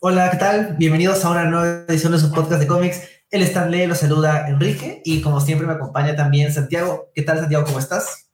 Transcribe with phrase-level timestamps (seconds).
[0.00, 0.76] Hola, ¿qué tal?
[0.78, 3.26] Bienvenidos a una nueva edición de su podcast de cómics.
[3.32, 7.08] El Stanley lo saluda Enrique y como siempre me acompaña también Santiago.
[7.16, 7.64] ¿Qué tal Santiago?
[7.66, 8.30] ¿Cómo estás?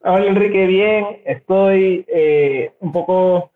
[0.00, 1.06] Hola Enrique, bien.
[1.24, 3.52] Estoy eh, un poco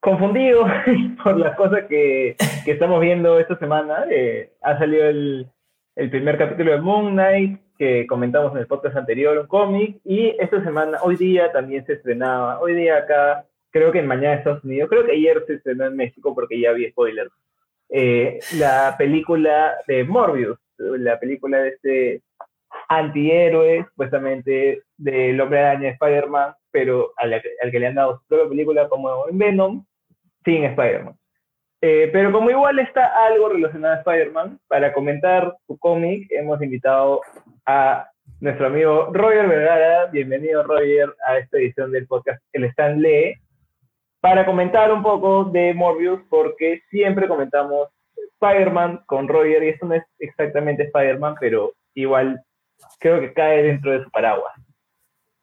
[0.00, 0.66] confundido
[1.22, 2.34] por las cosas que,
[2.64, 4.04] que, estamos viendo esta semana.
[4.10, 5.48] Eh, ha salido el,
[5.94, 10.34] el, primer capítulo de Moon Knight que comentamos en el podcast anterior, un cómic, y
[10.40, 14.62] esta semana, hoy día también se estrenaba, hoy día acá, creo que en mañana Estados
[14.62, 17.32] Unidos, creo que ayer se estrenó en México porque ya vi spoilers,
[17.90, 22.22] eh, la película de Morbius, la película de este
[22.88, 28.88] antihéroe, supuestamente, del hombre araña Spider-Man, pero al, que le han dado su propia película
[28.88, 29.84] como en Venom,
[30.44, 31.16] sin Spider-Man.
[31.80, 37.22] Eh, pero como igual está algo relacionado a Spider-Man, para comentar su cómic hemos invitado
[37.66, 38.08] a
[38.40, 40.06] nuestro amigo Roger Vergara.
[40.06, 43.34] Bienvenido Roger a esta edición del podcast El Stan Lee,
[44.24, 47.90] para comentar un poco de Morbius, porque siempre comentamos
[48.40, 52.40] Spider-Man con Roger, y esto no es exactamente Spider-Man, pero igual
[52.98, 54.54] creo que cae dentro de su paraguas.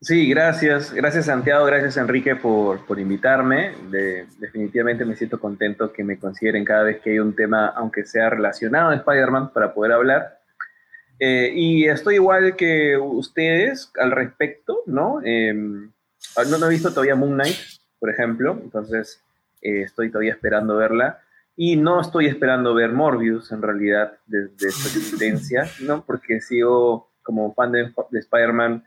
[0.01, 0.91] Sí, gracias.
[0.91, 3.75] Gracias Santiago, gracias Enrique por, por invitarme.
[4.39, 8.31] definitivamente me siento contento que me consideren cada vez que hay un tema, aunque sea
[8.31, 10.39] relacionado a Spider-Man, para poder hablar.
[11.19, 15.21] Eh, y estoy igual que ustedes al respecto, ¿no?
[15.23, 15.91] Em,
[16.49, 17.57] no, no he visto todavía Moon Knight,
[18.01, 19.23] por ejemplo, entonces
[19.61, 21.21] eh, estoy todavía esperando verla.
[21.55, 26.03] Y no estoy esperando ver Morbius, en realidad, desde su existencia, ¿no?
[26.03, 28.83] Porque sigo, como fan de, de Spider-Man,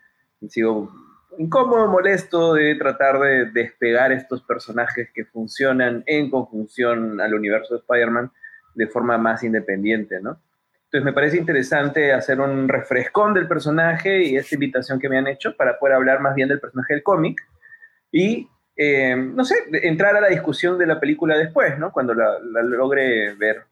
[0.48, 0.92] sigo
[1.38, 7.80] incómodo, molesto de tratar de despegar estos personajes que funcionan en conjunción al universo de
[7.80, 8.32] Spider-Man
[8.74, 10.40] de forma más independiente, ¿no?
[10.86, 15.28] Entonces me parece interesante hacer un refrescón del personaje y esta invitación que me han
[15.28, 17.40] hecho para poder hablar más bien del personaje del cómic
[18.12, 21.92] y eh, no sé, entrar a la discusión de la película después, ¿no?
[21.92, 23.64] Cuando la, logre ver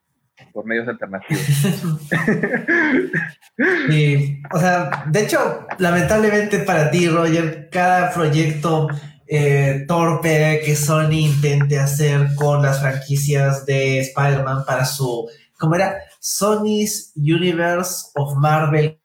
[0.53, 1.42] por medios alternativos.
[4.53, 8.88] o sea, de hecho, lamentablemente para ti, Roger, cada proyecto
[9.26, 15.28] eh, torpe que Sony intente hacer con las franquicias de Spider-Man para su,
[15.59, 15.97] ¿cómo era?
[16.21, 19.00] Sony's Universe of Marvel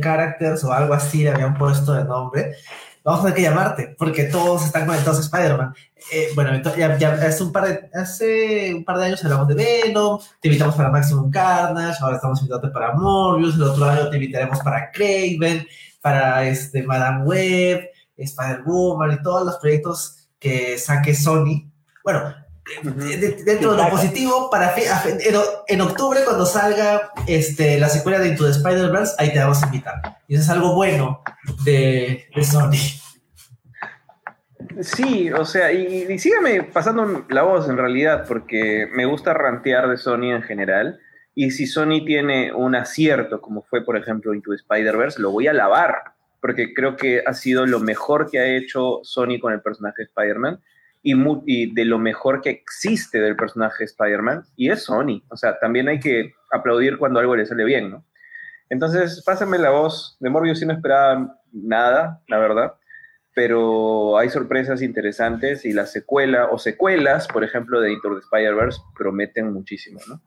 [0.00, 2.54] Characters o algo así le habían puesto de nombre
[3.04, 5.74] vamos a tener que llamarte, porque todos están conectados a Spider-Man.
[6.12, 9.54] Eh, bueno, ya, ya hace, un par de, hace un par de años hablamos de
[9.54, 14.16] Venom, te invitamos para Maximum Carnage, ahora estamos invitándote para Morbius, el otro año te
[14.16, 15.66] invitaremos para Craven,
[16.00, 21.70] para este, Madame Web, Spider-Woman y todos los proyectos que saque Sony.
[22.02, 22.34] Bueno,
[22.82, 24.74] dentro de lo positivo, para
[25.66, 29.66] en, octubre cuando salga este, la secuela de Into the Spider-Verse, ahí te vamos a
[29.66, 29.94] invitar.
[30.28, 31.22] Y eso es algo bueno
[31.64, 32.78] de, Sony.
[34.80, 39.88] Sí, o sea, y, y, sígueme pasando la voz en realidad, porque me gusta rantear
[39.88, 41.00] de Sony en general.
[41.34, 45.46] Y si Sony tiene un acierto, como fue, por ejemplo, Into the Spider-Verse, lo voy
[45.46, 45.94] a alabar,
[46.40, 50.04] porque creo que ha sido lo mejor que ha hecho Sony con el personaje de
[50.04, 50.60] Spider-Man
[51.02, 55.22] y, de lo mejor que existe del personaje Spider-Man, y es Sony.
[55.30, 58.04] O sea, también hay que aplaudir cuando algo le sale bien, ¿no?
[58.68, 60.16] Entonces, pásame la voz.
[60.20, 62.74] De Morbius sí no esperaba nada, la verdad,
[63.34, 68.80] pero hay sorpresas interesantes y la secuela o secuelas, por ejemplo, de Editor de Spider-Verse,
[68.96, 70.20] prometen muchísimo, ¿no?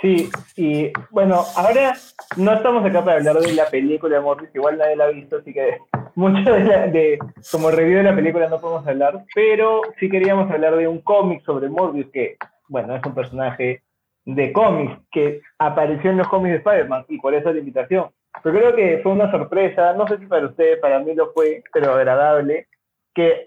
[0.00, 1.96] Sí, y bueno, ahora
[2.36, 5.38] no estamos acá para hablar de la película de Morbius, igual nadie la ha visto,
[5.38, 5.78] así que
[6.18, 7.16] mucho de,
[7.52, 11.44] como review de la película no podemos hablar, pero sí queríamos hablar de un cómic
[11.44, 12.36] sobre Morbius, que,
[12.66, 13.82] bueno, es un personaje
[14.24, 18.10] de cómics que apareció en los cómics de Spider-Man, y por eso la invitación.
[18.42, 21.62] Pero creo que fue una sorpresa, no sé si para ustedes, para mí lo fue,
[21.72, 22.66] pero agradable,
[23.14, 23.44] que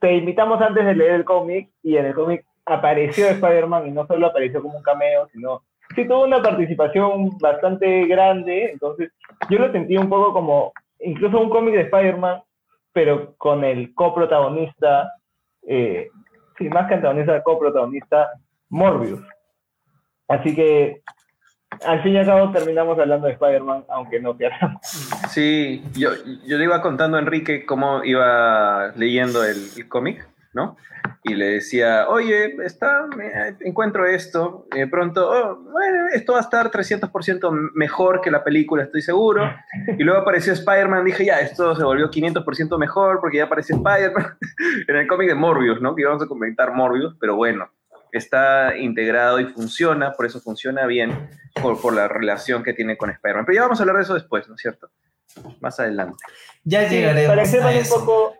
[0.00, 4.06] te invitamos antes de leer el cómic, y en el cómic apareció Spider-Man y no
[4.06, 5.62] solo apareció como un cameo, sino
[5.96, 9.10] sí tuvo una participación bastante grande, entonces
[9.50, 10.72] yo lo sentí un poco como
[11.02, 12.42] incluso un cómic de Spider-Man,
[12.92, 15.12] pero con el coprotagonista,
[15.66, 16.08] eh,
[16.58, 18.30] sí, más que antagonista, coprotagonista,
[18.68, 19.20] Morbius.
[20.28, 21.02] Así que
[21.84, 24.80] al fin y al cabo terminamos hablando de Spider-Man, aunque no queramos.
[25.28, 26.10] Sí, yo,
[26.46, 30.76] yo le iba contando a Enrique cómo iba leyendo el, el cómic, ¿no?
[31.24, 33.06] Y le decía, oye, está,
[33.60, 38.42] encuentro esto, y de pronto, oh, bueno, esto va a estar 300% mejor que la
[38.42, 39.48] película, estoy seguro.
[39.98, 44.36] Y luego apareció Spider-Man, dije, ya, esto se volvió 500% mejor porque ya apareció Spider-Man
[44.88, 45.94] en el cómic de Morbius, ¿no?
[45.94, 47.70] Que íbamos a comentar Morbius, pero bueno,
[48.10, 51.28] está integrado y funciona, por eso funciona bien,
[51.60, 53.44] por, por la relación que tiene con Spider-Man.
[53.46, 54.90] Pero ya vamos a hablar de eso después, ¿no es cierto?
[55.60, 56.16] Más adelante.
[56.64, 57.48] Ya llegaremos.
[57.50, 58.34] para que un poco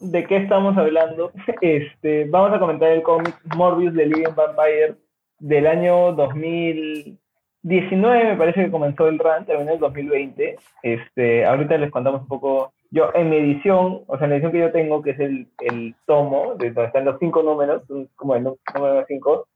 [0.00, 4.96] de qué estamos hablando, este, vamos a comentar el cómic Morbius de Living Vampire
[5.38, 10.56] del año 2019, me parece que comenzó el run, terminó el 2020.
[10.82, 14.52] Este, ahorita les contamos un poco, yo en mi edición, o sea, en la edición
[14.52, 17.82] que yo tengo, que es el, el tomo, de donde están los cinco números,
[18.16, 19.46] como el número 5,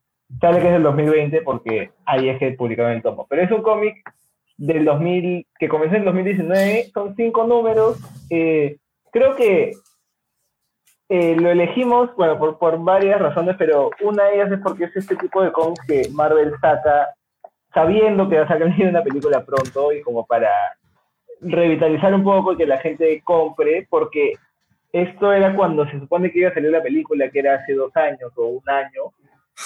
[0.41, 3.27] sale que es del 2020 porque ahí es que publicaron el tomo.
[3.29, 3.97] Pero es un cómic
[4.59, 7.99] del 2000, que comenzó en el 2019, son cinco números.
[8.29, 8.77] Eh,
[9.11, 9.73] creo que
[11.13, 14.97] eh, lo elegimos, bueno, por, por varias razones, pero una de ellas es porque es
[14.97, 17.09] este tipo de cómics que Marvel saca
[17.75, 20.51] sabiendo que va a sacar una película pronto y como para
[21.41, 24.35] revitalizar un poco y que la gente compre, porque
[24.93, 27.91] esto era cuando se supone que iba a salir la película, que era hace dos
[27.97, 29.13] años o un año,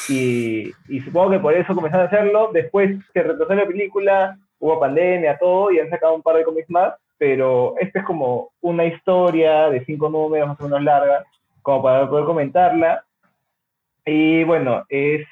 [0.08, 2.50] y, y supongo que por eso comenzaron a hacerlo.
[2.54, 6.70] Después se retrasó la película, hubo pandemia, todo, y han sacado un par de cómics
[6.70, 11.24] más, pero esta es como una historia de cinco números más o menos larga,
[11.64, 13.04] como para poder comentarla.
[14.04, 15.26] Y bueno, es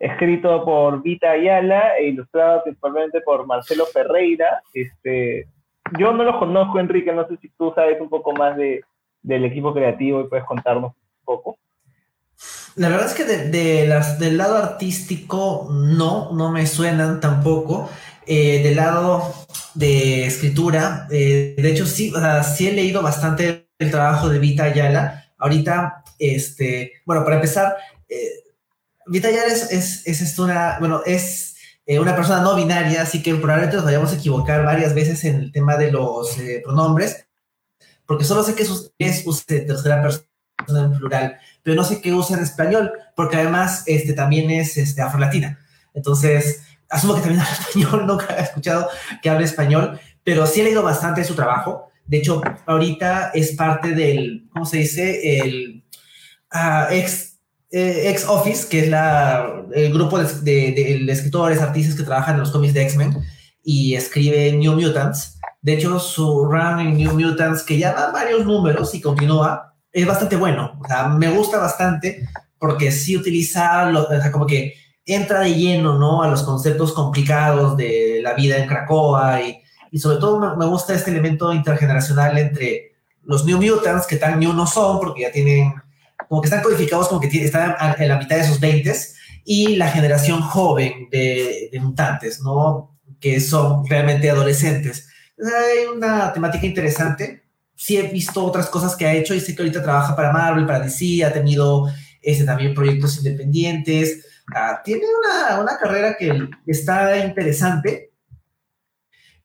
[0.00, 4.62] escrito por Vita Ayala e ilustrado principalmente por Marcelo Ferreira.
[4.72, 5.46] Este,
[5.98, 8.80] yo no lo conozco, Enrique, no sé si tú sabes un poco más de,
[9.22, 11.58] del equipo creativo y puedes contarnos un poco.
[12.76, 17.90] La verdad es que de, las, del lado artístico no, no me suenan tampoco.
[18.26, 19.22] Eh, del lado
[19.74, 22.12] de escritura, eh, de hecho sí,
[22.54, 27.76] sí he leído bastante el trabajo de Vita Ayala Ahorita, este, bueno, para empezar,
[28.08, 28.44] eh,
[29.06, 31.56] Vita es, es, es una, bueno, es
[31.86, 35.36] eh, una persona no binaria, así que probablemente nos vayamos a equivocar varias veces en
[35.36, 37.26] el tema de los eh, pronombres,
[38.04, 42.12] porque solo sé que es, es usted tercera persona en plural, pero no sé qué
[42.12, 45.58] usa en español, porque además este, también es este, afrolatina.
[45.94, 48.90] Entonces, asumo que también habla español, nunca he escuchado
[49.22, 51.87] que hable español, pero sí he leído bastante su trabajo.
[52.08, 55.38] De hecho, ahorita es parte del, ¿cómo se dice?
[55.38, 55.84] El
[56.50, 57.38] ah, ex,
[57.70, 62.50] eh, ex Office, que es la, el grupo de, escritores, artistas que trabajan en los
[62.50, 63.18] cómics de X-Men
[63.62, 65.38] y escribe New Mutants.
[65.60, 70.06] De hecho, su run en New Mutants, que ya da varios números y continúa, es
[70.06, 70.78] bastante bueno.
[70.82, 72.26] O sea, me gusta bastante
[72.58, 74.74] porque sí utiliza, o sea, como que
[75.04, 76.22] entra de lleno, ¿no?
[76.22, 79.58] A los conceptos complicados de la vida en Cracoa y
[79.90, 82.92] y sobre todo me, gusta este elemento intergeneracional entre
[83.22, 85.74] los New Mutants, que tan new no son, porque ya tienen,
[86.28, 88.92] como que están codificados, como que están en la mitad de sus 20
[89.44, 92.98] y la generación joven de, de mutantes, ¿no?
[93.20, 95.08] Que son realmente adolescentes.
[95.38, 97.44] Hay una temática interesante.
[97.74, 100.66] Sí he visto otras cosas que ha hecho y sé que ahorita trabaja para Marvel,
[100.66, 101.88] para DC, ha tenido
[102.20, 104.26] ese, también proyectos independientes.
[104.54, 108.07] Ah, tiene una, una carrera que está interesante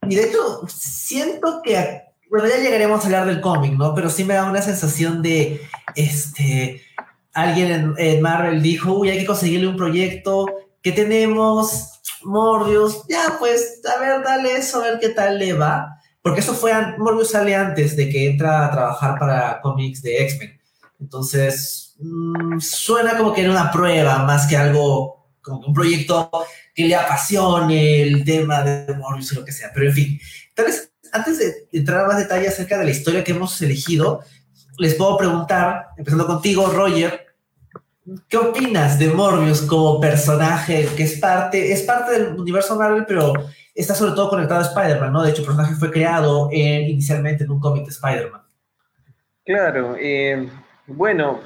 [0.10, 3.94] y de hecho, siento que, bueno, ya llegaremos a hablar del cómic, ¿no?
[3.94, 5.62] Pero sí me da una sensación de,
[5.96, 6.82] este,
[7.34, 10.46] alguien en, Marvel dijo, uy, hay que conseguirle un proyecto,
[10.82, 11.90] ¿qué tenemos?
[12.24, 16.00] Morbius, ya, pues, a ver, dale eso, a ver qué tal le va.
[16.22, 20.60] Porque eso fue, Morbius sale antes de que entra a trabajar para cómics de X-Men.
[21.00, 26.32] Entonces, mm, suena como que era una prueba más que algo, como un proyecto
[26.74, 29.70] que le apasione el tema de Morbius o lo que sea.
[29.74, 30.20] Pero en fin,
[30.56, 34.22] tal vez antes de entrar a más detalle acerca de la historia que hemos elegido,
[34.80, 37.28] les puedo preguntar, empezando contigo, Roger,
[38.28, 43.34] ¿qué opinas de Morbius como personaje que es parte, es parte del universo Marvel, pero
[43.76, 45.22] está sobre todo conectado a Spider-Man, ¿no?
[45.22, 48.42] De hecho, el personaje fue creado inicialmente en un cómic de Spider-Man.
[49.46, 50.50] Claro, eh,
[50.88, 51.42] bueno,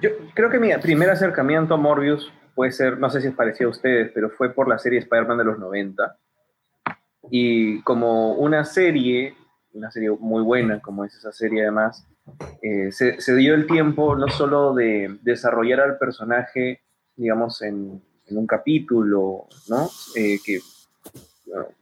[0.00, 3.68] yo creo que mi primer acercamiento a Morbius puede ser, no sé si es parecido
[3.68, 6.16] a ustedes, pero fue por la serie Spider-Man de los 90.
[7.30, 9.34] Y como una serie,
[9.72, 12.06] una serie muy buena, como es esa serie además,
[12.62, 16.82] eh, se, dio el tiempo no solo de desarrollar al personaje,
[17.16, 19.90] digamos, en, un capítulo, ¿no?
[20.16, 20.38] Eh,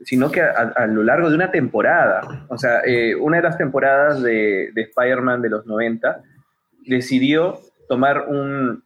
[0.02, 2.46] sino que a, lo largo de una temporada.
[2.48, 6.22] O sea, eh, una de las temporadas de, de Spider-Man de los 90
[6.86, 8.82] decidió tomar un,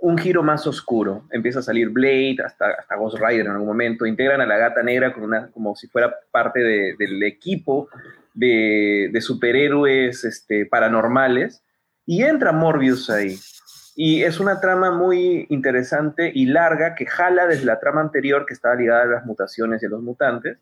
[0.00, 1.26] un giro más oscuro.
[1.30, 4.06] Empieza a salir Blade, hasta, hasta Ghost Rider en algún momento.
[4.06, 7.88] Integran a la gata negra como si fuera parte del equipo
[8.34, 11.62] de, superhéroes este, paranormales.
[12.04, 13.36] Y entra Morbius ahí.
[13.96, 18.54] Y es una trama muy interesante y larga que jala desde la trama anterior que
[18.54, 20.58] estaba ligada a las mutaciones y a los mutantes,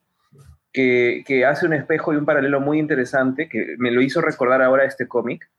[0.73, 4.62] que, que hace un espejo y un paralelo muy interesante que me lo hizo recordar
[4.62, 5.50] ahora este cómic,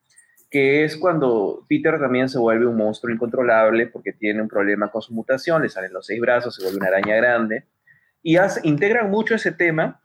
[0.56, 5.02] que es cuando Peter también se vuelve un monstruo incontrolable porque tiene un problema con
[5.02, 7.66] su mutación, le salen los seis brazos, se vuelve una araña grande,
[8.24, 10.02] y integran mucho ese tema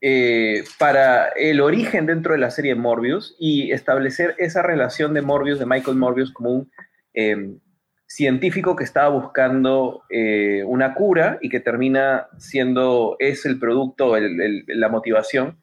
[0.00, 5.60] eh, para el origen dentro de la serie Morbius y establecer esa relación de Morbius,
[5.60, 6.72] de Michael Morbius, como un
[7.14, 7.60] em,
[8.08, 14.88] científico que estaba buscando eh, una cura y que termina siendo, es el producto, la
[14.88, 15.60] motivación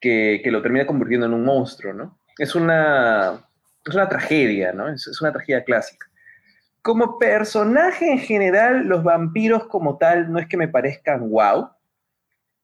[0.00, 2.17] que, lo termina convirtiendo en un monstruo, ¿no?
[2.38, 3.44] Es una,
[3.84, 4.88] es una tragedia, ¿no?
[4.88, 6.08] es una tragedia clásica
[6.88, 11.68] como personaje en general, los vampiros como tal no es que me parezcan wow.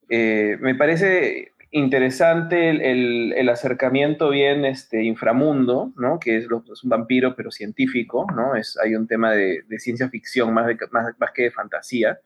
[0.08, 6.18] Eh, me parece interesante el, acercamiento bien este, inframundo, ¿no?
[6.18, 8.54] que es, un vampiro pero científico, ¿no?
[8.54, 12.18] es, hay un tema de, ciencia ficción más, más, que de fantasía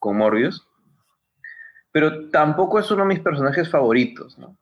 [0.00, 0.66] con Morbius,
[1.92, 4.36] pero tampoco es uno de mis personajes favoritos.
[4.38, 4.56] ¿no?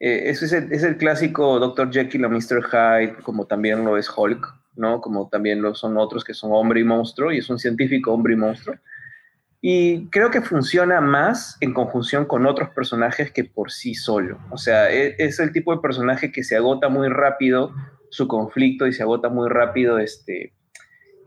[0.00, 1.90] Eh, es, el, es, el, clásico Dr.
[1.92, 2.62] Jekyll o Mr.
[2.70, 5.00] Hyde, como también lo es Hulk, ¿no?
[5.00, 8.34] Como también lo son otros que son hombre y monstruo, y es un científico hombre
[8.34, 8.76] y monstruo.
[9.60, 14.38] Y creo que funciona más en conjunción con otros personajes que por sí solo.
[14.50, 17.74] O sea, e, es, el tipo de personaje que se agota muy rápido
[18.10, 20.52] su conflicto y se agota muy rápido este,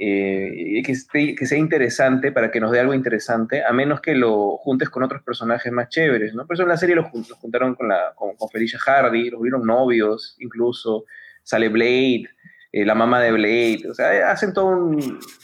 [0.04, 4.90] eh, que, sea interesante para que nos dé algo interesante, a menos que lo juntes
[4.90, 6.48] con otros personajes más chéveres, ¿no?
[6.48, 7.06] Por eso en la serie los,
[7.40, 11.06] juntaron con, la, con, Felicia Hardy, los vieron novios, incluso,
[11.44, 12.24] sale Blade,
[12.72, 14.76] eh, la mamá de Blade, o sea, hacen toda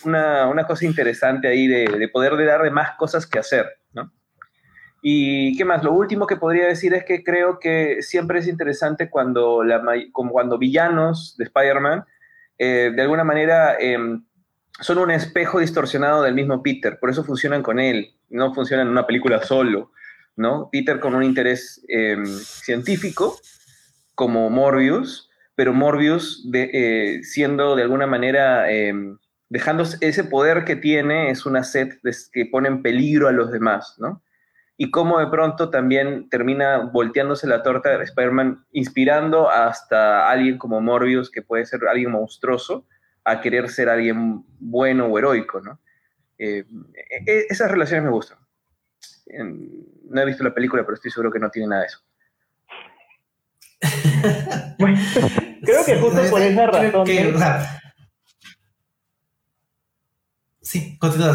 [0.04, 4.12] una, una, cosa interesante ahí de, de poder de darle más cosas que hacer, ¿no?
[5.04, 9.08] Y qué más, lo último que podría decir es que creo que siempre es interesante
[9.08, 9.62] cuando,
[10.12, 12.06] como cuando villanos de Spider-Man
[12.58, 14.26] eh, de alguna manera em,
[14.80, 18.92] son un espejo distorsionado del mismo Peter, por eso funcionan con él, no funcionan en
[18.92, 19.92] una película solo,
[20.36, 20.70] ¿no?
[20.72, 23.40] Peter con un interés em, científico,
[24.14, 28.94] como Morbius, pero Morbius, eh, siendo de alguna manera, eh,
[29.50, 31.94] dejando ese poder que tiene, es una sed
[32.32, 34.22] que pone en peligro a los demás, ¿no?
[34.80, 40.82] Y cómo de pronto también termina volteándose la torta de Spider-Man, inspirando hasta alguien como
[40.82, 42.86] Morbius, que puede ser alguien monstruoso,
[43.28, 45.80] a querer ser alguien bueno o heroico, ¿no?
[46.38, 48.38] Eh, e, e, esas relaciones me gustan.
[50.10, 52.00] No he visto la película, pero estoy seguro que no tiene nada de eso.
[54.80, 54.98] bueno,
[55.62, 57.08] creo que justo por esa razón.
[60.62, 61.34] sí, continúa,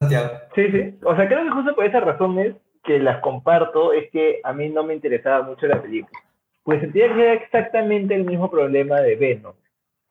[0.00, 0.30] Santiago.
[0.56, 0.98] Sí, sí.
[1.04, 4.68] O sea, creo que justo por esas razones que las comparto es que a mí
[4.68, 6.18] no me interesaba mucho la película.
[6.64, 9.54] Pues sentía que era exactamente el mismo problema de Venom.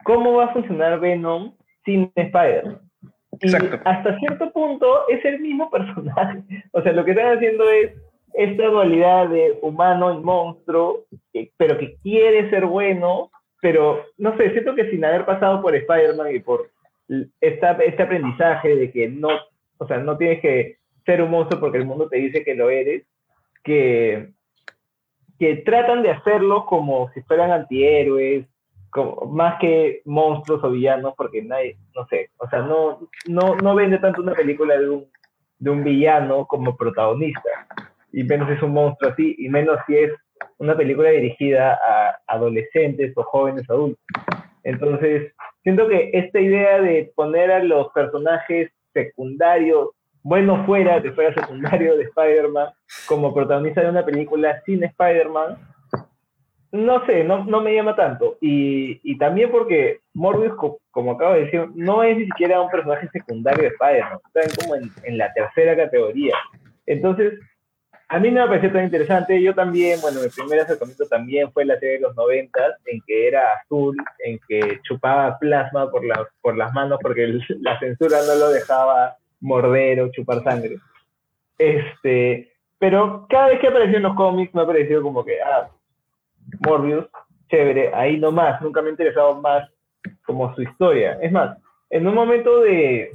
[0.03, 1.53] ¿Cómo va a funcionar Venom
[1.85, 2.79] sin Spider-Man?
[3.41, 6.43] Y hasta cierto punto es el mismo personaje.
[6.71, 7.93] O sea, lo que están haciendo es
[8.33, 14.51] esta dualidad de humano y monstruo, eh, pero que quiere ser bueno, pero no sé,
[14.51, 16.69] siento que sin haber pasado por Spider-Man y por
[17.41, 19.29] esta, este aprendizaje de que no,
[19.77, 22.69] o sea, no tienes que ser un monstruo porque el mundo te dice que lo
[22.69, 23.03] eres,
[23.63, 24.29] que,
[25.39, 28.45] que tratan de hacerlo como si fueran antihéroes,
[28.89, 33.75] como, más que monstruos o villanos, porque nadie, no sé, o sea, no, no, no
[33.75, 35.05] vende tanto una película de un,
[35.59, 37.49] de un villano como protagonista
[38.11, 40.11] y menos si es un monstruo así, y menos si es
[40.57, 44.03] una película dirigida a adolescentes o jóvenes adultos.
[44.63, 49.89] Entonces, siento que esta idea de poner a los personajes secundarios,
[50.23, 52.69] bueno fuera de fuera secundario de Spider-Man,
[53.07, 55.57] como protagonista de una película sin Spider-Man,
[56.71, 58.37] no sé, no, no me llama tanto.
[58.41, 60.53] Y, y también porque Morbius,
[60.91, 64.75] como acabo de decir, no es ni siquiera un personaje secundario de Spider-Man, está como
[64.75, 66.35] en, en la tercera categoría.
[66.85, 67.39] Entonces,
[68.11, 69.41] a mí no me pareció tan interesante.
[69.41, 73.27] Yo también, bueno, mi primer acercamiento también fue la serie de los 90, en que
[73.27, 73.95] era azul,
[74.25, 79.15] en que chupaba plasma por, la, por las manos porque la censura no lo dejaba
[79.39, 80.77] morder o chupar sangre.
[81.59, 85.69] Este, pero cada vez que apareció en los cómics me ha parecido como que, ah,
[86.65, 87.05] Morbius,
[87.49, 89.69] chévere, ahí nomás, nunca me ha interesado más
[90.25, 91.17] como su historia.
[91.21, 91.57] Es más,
[91.89, 93.11] en un momento de,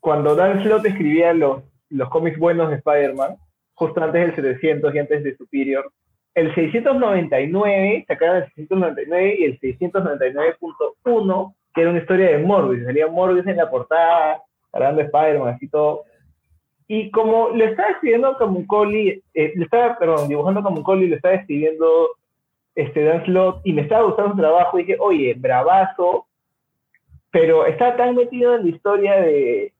[0.00, 3.36] cuando Dan Slott escribía los, los cómics buenos de Spider-Man,
[3.74, 5.90] justo antes del 700 y antes de Superior.
[6.34, 12.84] El 699, sacaron el 699 y el 699.1, que era una historia de Morbius.
[12.84, 16.04] Salía Morbius en la portada, hablando de Spider-Man, así todo.
[16.88, 20.82] Y como le estaba escribiendo como un coli, eh, le estaba, perdón, dibujando como un
[20.82, 22.08] coli, le estaba escribiendo
[22.74, 26.26] este Dan Slot y me estaba gustando su trabajo, y dije, oye, bravazo,
[27.30, 29.74] pero estaba tan metido en la historia de,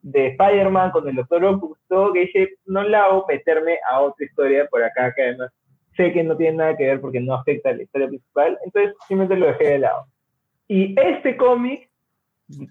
[0.00, 1.78] de Spider-Man con el Doctor Octopus,
[2.14, 5.52] que dije, no la hago meterme a otra historia por acá, que además
[5.96, 8.94] sé que no tiene nada que ver porque no afecta a la historia principal, entonces
[9.06, 10.06] simplemente lo dejé de lado.
[10.66, 11.90] Y este cómic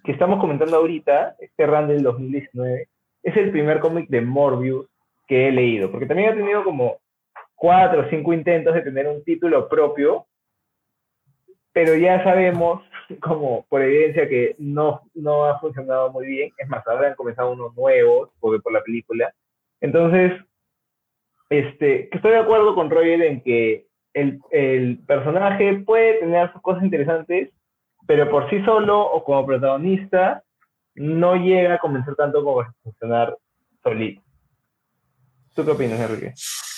[0.03, 2.87] que estamos comentando ahorita, este run del 2019,
[3.23, 4.87] es el primer cómic de Morbius
[5.27, 6.97] que he leído, porque también he tenido como
[7.55, 10.25] cuatro o cinco intentos de tener un título propio,
[11.73, 12.83] pero ya sabemos,
[13.21, 16.51] como por evidencia, que no, no ha funcionado muy bien.
[16.57, 19.33] Es más, ahora han comenzado unos nuevos por, por la película.
[19.81, 20.33] Entonces,
[21.49, 26.83] este, estoy de acuerdo con Roger en que el, el personaje puede tener sus cosas
[26.83, 27.51] interesantes,
[28.07, 30.43] pero por sí solo o como protagonista
[30.97, 33.35] no llega a convencer tanto como a funcionar
[33.83, 34.21] solito.
[35.53, 36.33] ¿Tú qué opinas, Enrique?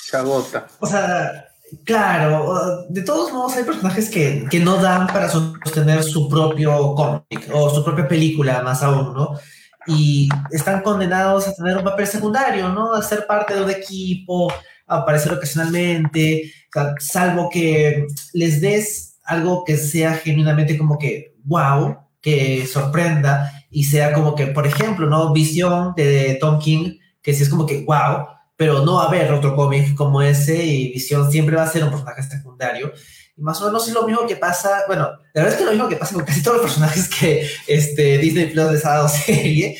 [0.10, 0.68] Chagota.
[0.80, 1.48] O sea,
[1.84, 7.50] claro, de todos modos hay personajes que, que no dan para sostener su propio cómic
[7.54, 9.40] o su propia película, más aún, ¿no?
[9.88, 12.94] Y están condenados a tener un papel secundario, ¿no?
[12.94, 14.52] A ser parte de un equipo,
[14.88, 16.54] a aparecer ocasionalmente,
[17.00, 24.14] salvo que les des algo que sea genuinamente como que wow, que sorprenda y sea
[24.14, 25.32] como que, por ejemplo, ¿no?
[25.34, 29.32] Visión de Tom King, que sí es como que wow, pero no va a haber
[29.32, 32.92] otro cómic como ese y Visión siempre va a ser un personaje secundario.
[33.38, 35.66] Y más o menos es lo mismo que pasa, bueno, la verdad es que es
[35.66, 38.96] lo mismo que pasa con casi todos los personajes que este, Disney Plus les ha
[38.96, 39.78] dado serie,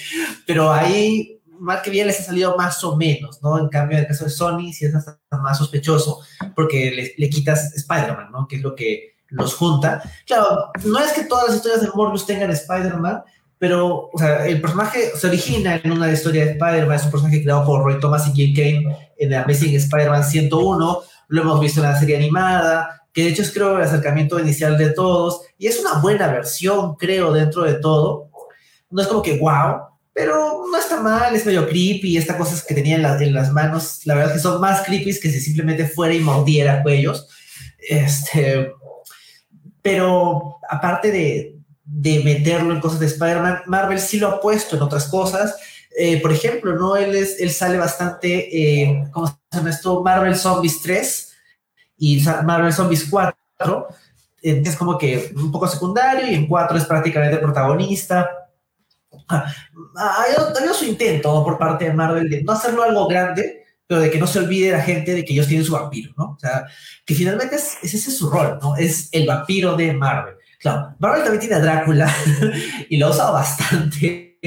[0.48, 3.60] pero ahí mal que bien les ha salido más o menos, ¿no?
[3.60, 6.22] En cambio, en el caso de Sony sí es hasta más sospechoso
[6.56, 8.48] porque le, le quitas Spider-Man, ¿no?
[8.48, 10.02] Que es lo que los junta.
[10.26, 13.24] Claro, no es que todas las historias de Morbius tengan Spider-Man,
[13.58, 17.44] pero o sea, el personaje se origina en una historia de Spider-Man, es un personaje
[17.44, 21.92] creado por Roy Thomas y Gil Kane en Amazing Spider-Man 101, lo hemos visto en
[21.92, 25.80] la serie animada, que de hecho es creo el acercamiento inicial de todos, y es
[25.80, 28.30] una buena versión, creo, dentro de todo.
[28.90, 29.82] No es como que wow,
[30.14, 34.02] pero no está mal, es medio creepy, estas cosas que tenía en, en las manos,
[34.06, 37.28] la verdad es que son más creepy que si simplemente fuera y mordiera cuellos.
[37.78, 38.72] Este,
[39.82, 44.84] pero aparte de, de meterlo en cosas de Spider-Man, Marvel sí lo ha puesto en
[44.84, 45.56] otras cosas.
[45.98, 46.96] Eh, por ejemplo, ¿no?
[46.96, 50.04] Él, es, él sale bastante, eh, ¿cómo se llama esto?
[50.04, 51.34] Marvel Zombies 3
[51.98, 53.88] y Marvel Zombies 4.
[54.42, 58.30] Eh, es como que un poco secundario y en 4 es prácticamente protagonista.
[59.28, 63.59] Ha tenido su intento por parte de Marvel de no hacerlo algo grande,
[63.90, 66.34] pero de que no se olvide la gente de que ellos tienen su vampiro, ¿no?
[66.34, 66.68] O sea,
[67.04, 68.76] que finalmente es, ese es su rol, ¿no?
[68.76, 70.36] Es el vampiro de Marvel.
[70.60, 72.16] Claro, Marvel también tiene a Drácula
[72.90, 74.38] y lo ha usado bastante.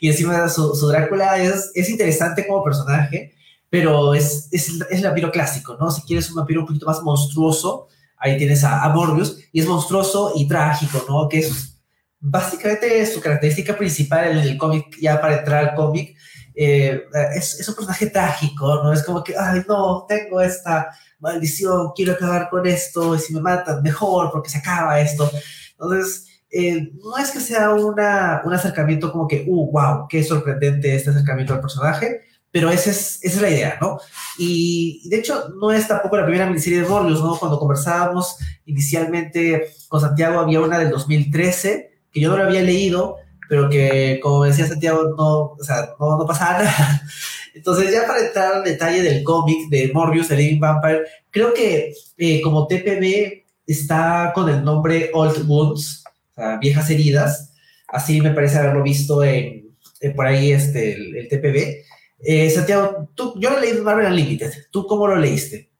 [0.00, 3.34] Y encima su, su Drácula es, es, interesante como personaje,
[3.68, 5.90] pero es, es, es, el vampiro clásico, ¿no?
[5.90, 9.66] Si quieres un vampiro un poquito más monstruoso, ahí tienes a, a Morbius, y es
[9.66, 11.28] monstruoso y trágico, ¿no?
[11.28, 11.78] Que es
[12.18, 16.16] básicamente su característica principal en el cómic, ya para entrar al cómic,
[16.58, 18.90] eh, es, es, un personaje trágico, ¿no?
[18.92, 20.88] Es como que, ay, no, tengo esta
[21.18, 25.30] maldición, quiero acabar con esto, y si me matan, mejor, porque se acaba esto.
[25.72, 30.94] Entonces, eh, no es que sea una, un acercamiento como que, uh, wow, qué sorprendente
[30.94, 33.98] este acercamiento al personaje, pero esa es, esa es la idea, ¿no?
[34.38, 37.36] Y de hecho, no es tampoco la primera miniserie de Morbius, ¿no?
[37.36, 43.18] Cuando conversábamos inicialmente con Santiago, había una del 2013 que yo no la había leído,
[43.48, 47.02] pero que, como decía Santiago, no, o sea, no, no pasaba nada.
[47.54, 51.92] Entonces, ya para entrar al detalle del cómic de Morbius, The Living Vampire, creo que
[52.18, 57.54] eh, como TPB está con el nombre Old Wounds, o sea, viejas heridas.
[57.88, 59.74] Así me parece haberlo visto en,
[60.14, 61.86] por ahí este, el, el TPB.
[62.24, 64.52] Eh, Santiago, tú, yo lo leí Marvel Unlimited.
[64.70, 65.70] ¿Tú cómo lo leíste?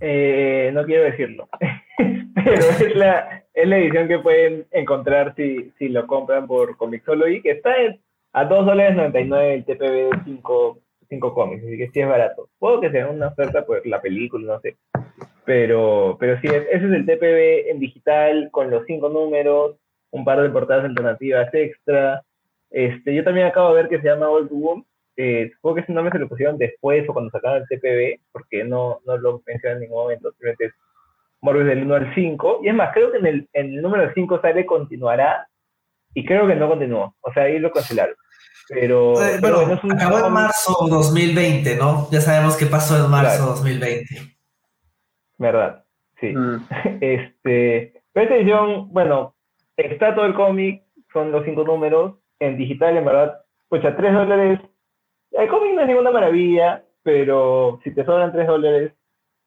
[0.00, 1.48] Eh, no quiero decirlo,
[2.34, 7.42] pero es la, es la edición que pueden encontrar si, si lo compran por Comixology,
[7.42, 7.74] que está
[8.32, 12.48] a 2 dólares 99 el TPB de 5, 5 cómics, así que sí es barato.
[12.58, 14.76] Puedo que sea una oferta por la película, no sé.
[15.44, 19.76] Pero, pero sí, ese es el TPB en digital con los 5 números,
[20.10, 22.22] un par de portadas alternativas extra.
[22.70, 24.84] Este, yo también acabo de ver que se llama Old Boom.
[25.16, 28.64] Eh, supongo que ese nombre se lo pusieron después o cuando sacaron el TPB, porque
[28.64, 30.72] no, no lo mencionan en ningún momento, simplemente es
[31.40, 32.60] Morbius del 1 al 5.
[32.62, 35.46] Y es más, creo que en el, en el número 5 sale continuará,
[36.14, 37.14] y creo que no continuó.
[37.20, 38.14] O sea, ahí lo cancelaron.
[38.68, 42.08] Pero, eh, bueno, pero es un acabó en marzo 2020, ¿no?
[42.10, 43.52] Ya sabemos qué pasó en marzo claro.
[43.52, 44.06] 2020.
[45.38, 45.84] ¿Verdad?
[46.20, 46.34] Sí.
[46.34, 46.66] Mm.
[47.00, 49.34] Este, pero esta edición, bueno,
[49.76, 54.12] está todo el cómic, son los cinco números, en digital, en verdad, pues a 3
[54.14, 54.60] dólares.
[55.32, 58.92] El cómic no es ninguna maravilla, pero si te sobran 3 dólares,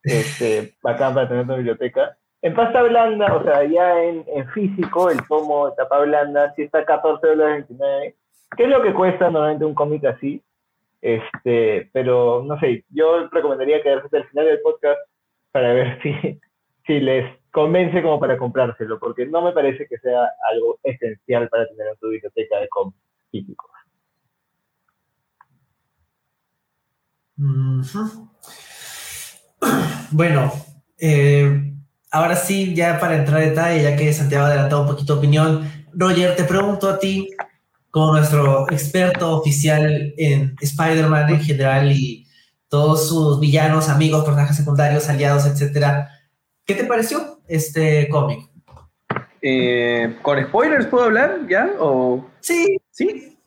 [0.03, 2.17] este, bacán para tener en tu biblioteca.
[2.41, 6.63] En pasta blanda, o sea, ya en, en físico, el tomo de tapa blanda, sí
[6.63, 8.15] está a 14 dólares 29,
[8.57, 10.43] que es lo que cuesta normalmente un cómic así.
[11.01, 14.99] Este, pero no sé, yo recomendaría quedarse hasta el final del podcast
[15.51, 16.39] para ver si,
[16.85, 21.67] si les convence como para comprárselo, porque no me parece que sea algo esencial para
[21.67, 22.97] tener en tu biblioteca de cómics
[23.31, 23.71] físicos.
[30.11, 30.51] Bueno,
[30.99, 31.73] eh,
[32.11, 35.19] ahora sí, ya para entrar en detalle, ya que Santiago ha adelantado un poquito de
[35.19, 37.29] opinión, Roger, te pregunto a ti,
[37.89, 42.27] como nuestro experto oficial en Spider-Man en general y
[42.67, 46.09] todos sus villanos, amigos, personajes secundarios, aliados, etcétera,
[46.65, 48.49] ¿qué te pareció este cómic?
[49.43, 51.71] Eh, ¿Con spoilers puedo hablar ya?
[51.79, 52.25] ¿O...
[52.39, 52.79] Sí.
[52.89, 53.37] Sí.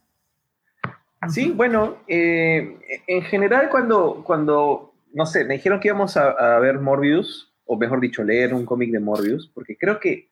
[1.28, 6.78] Sí, bueno, eh, en general cuando, cuando, no sé, me dijeron que íbamos a, ver
[6.78, 10.28] Morbius, o mejor dicho, leer un cómic de Morbius, porque creo que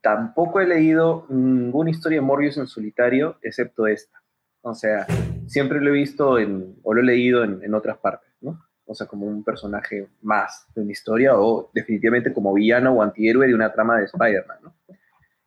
[0.00, 4.22] tampoco he leído ninguna historia de Morbius en solitario, excepto esta.
[4.62, 5.04] O sea,
[5.48, 8.64] siempre lo he visto en, o lo he leído en, otras partes, ¿no?
[8.84, 13.48] O sea, como un personaje más de una historia o definitivamente como villano o antihéroe
[13.48, 14.74] de una trama de Spider-Man, ¿no?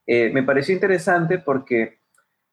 [0.06, 2.00] Eh, me pareció interesante porque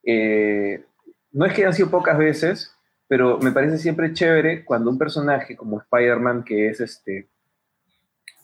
[0.05, 0.85] eh,
[1.33, 2.73] no es que hayan sido pocas veces,
[3.11, 7.27] pero me parece siempre chévere cuando un personaje como Spider-Man, que es este,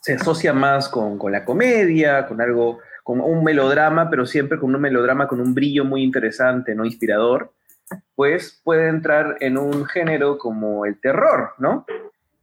[0.01, 4.75] se asocia más con, con la comedia, con algo como un melodrama, pero siempre con
[4.75, 6.83] un melodrama con un brillo muy interesante, ¿no?
[6.83, 7.53] Inspirador,
[8.13, 11.85] pues puede entrar en un género como el terror, ¿no?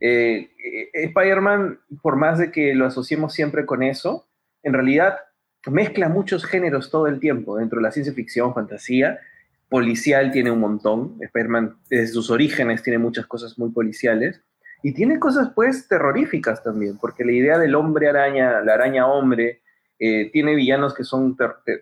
[0.00, 4.24] Eh, eh, Spider-Man, por más de que lo asociemos siempre con eso,
[4.62, 5.18] en realidad
[5.66, 9.20] mezcla muchos géneros todo el tiempo, dentro de la ciencia ficción, fantasía,
[9.68, 14.40] policial tiene un montón, Spider-Man desde sus orígenes tiene muchas cosas muy policiales,
[14.82, 19.62] y tiene cosas pues terroríficas también, porque la idea del hombre araña, la araña hombre,
[19.98, 21.36] eh, tiene villanos que son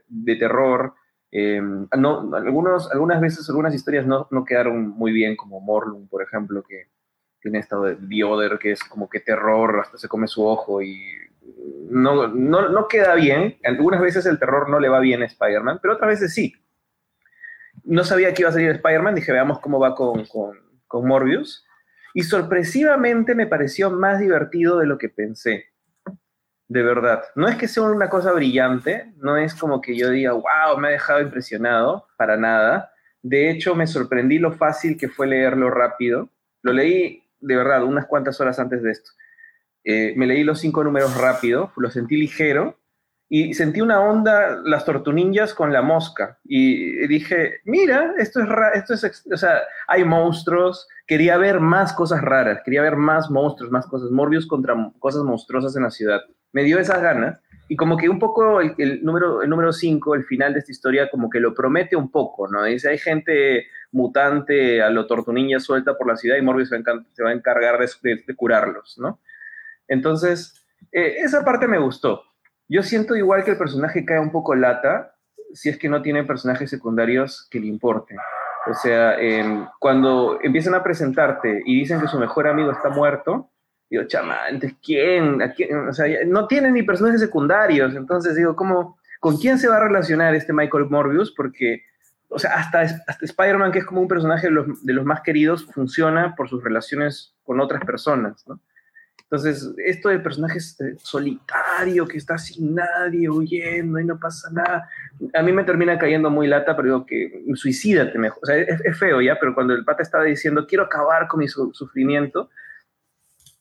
[0.06, 0.94] de terror.
[1.32, 6.22] Eh, no, algunos, algunas veces, algunas historias no, no, quedaron muy bien, como Morlun, por
[6.22, 6.90] ejemplo, que
[7.40, 11.02] tiene estado de Bioder, que es como que terror, hasta se come su ojo y
[11.90, 13.56] no, no, no queda bien.
[13.64, 16.54] Algunas veces el terror no le va bien a Spider-Man, pero otras veces sí.
[17.84, 21.66] No sabía que iba a salir Spider-Man, dije, veamos cómo va con, con, con Morbius.
[22.14, 25.72] Y sorpresivamente me pareció más divertido de lo que pensé
[26.72, 27.22] de verdad.
[27.34, 30.88] No es que sea una cosa brillante, no es como que yo diga, wow, me
[30.88, 32.90] ha dejado impresionado, para nada.
[33.20, 36.30] De hecho, me sorprendí lo fácil que fue leerlo rápido.
[36.62, 39.10] Lo leí, de verdad, unas cuantas horas antes de esto.
[39.84, 42.78] Eh, me leí los cinco números rápido, lo sentí ligero
[43.34, 46.38] y sentí una onda, las tortunillas con la mosca.
[46.44, 52.20] Y dije, mira, esto es, esto es, o sea, hay monstruos, quería ver más cosas
[52.20, 56.20] raras, quería ver más monstruos, más cosas, Morbius contra cosas monstruosas en la ciudad
[56.52, 60.24] me dio esas ganas y como que un poco el, número el número 5, el
[60.24, 62.64] final de esta historia, como que lo promete un poco, ¿no?
[62.64, 67.30] Dice, hay gente mutante a lo tortunilla suelta por la ciudad y Morbius se va
[67.30, 69.20] a encargar de, curarlos, ¿no?
[69.88, 72.24] Entonces, eh, esa parte me gustó.
[72.68, 75.14] Yo siento igual que el personaje cae un poco lata
[75.52, 78.16] si es que no tiene personajes secundarios que le importen.
[78.70, 79.16] O sea,
[79.78, 83.52] cuando empiezan a presentarte y dicen que su mejor amigo está muerto,
[83.92, 85.38] Digo, chama, entonces, ¿quién?
[85.86, 87.94] O sea, no tiene ni personajes secundarios.
[87.94, 91.30] Entonces, digo, ¿cómo, ¿con quién se va a relacionar este Michael Morbius?
[91.30, 91.82] Porque,
[92.30, 95.20] o sea, hasta, hasta Spider-Man, que es como un personaje de los, de los, más
[95.20, 98.60] queridos, funciona por sus relaciones con otras personas, ¿no?
[99.22, 104.86] Entonces, esto de personaje eh, solitario, que está sin nadie, huyendo y no pasa nada,
[105.32, 108.40] a mí me termina cayendo muy lata, pero digo que suicídate mejor.
[108.42, 111.40] O sea, es, es feo ya, pero cuando el pata estaba diciendo, quiero acabar con
[111.40, 112.50] mi sufrimiento,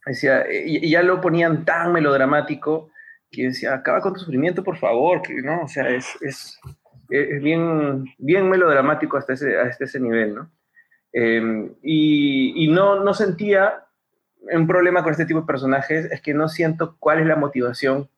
[0.05, 2.91] Decía, y, ya lo ponían tan melodramático
[3.31, 6.59] que decía, acaba con tu sufrimiento, por favor, que no, o sea, es, es,
[7.09, 10.51] es bien, bien melodramático hasta ese, hasta ese nivel, ¿no?
[11.13, 13.85] Eh, y, y no, no sentía
[14.41, 18.09] un problema con este tipo de personajes, es que no siento cuál es la motivación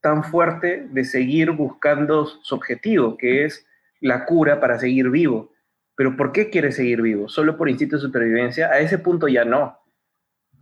[0.00, 3.66] tan fuerte de seguir buscando su objetivo, que es
[4.00, 5.52] la cura para seguir vivo.
[5.94, 7.28] Pero ¿por qué quiere seguir vivo?
[7.28, 8.68] ¿Solo por instinto de supervivencia?
[8.68, 9.78] A ese punto ya no.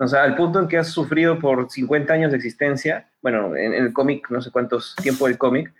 [0.00, 3.74] O sea, al punto en que has sufrido por 50 años de existencia, bueno, en,
[3.74, 5.72] el cómic, no sé cuántos tiempo del cómic,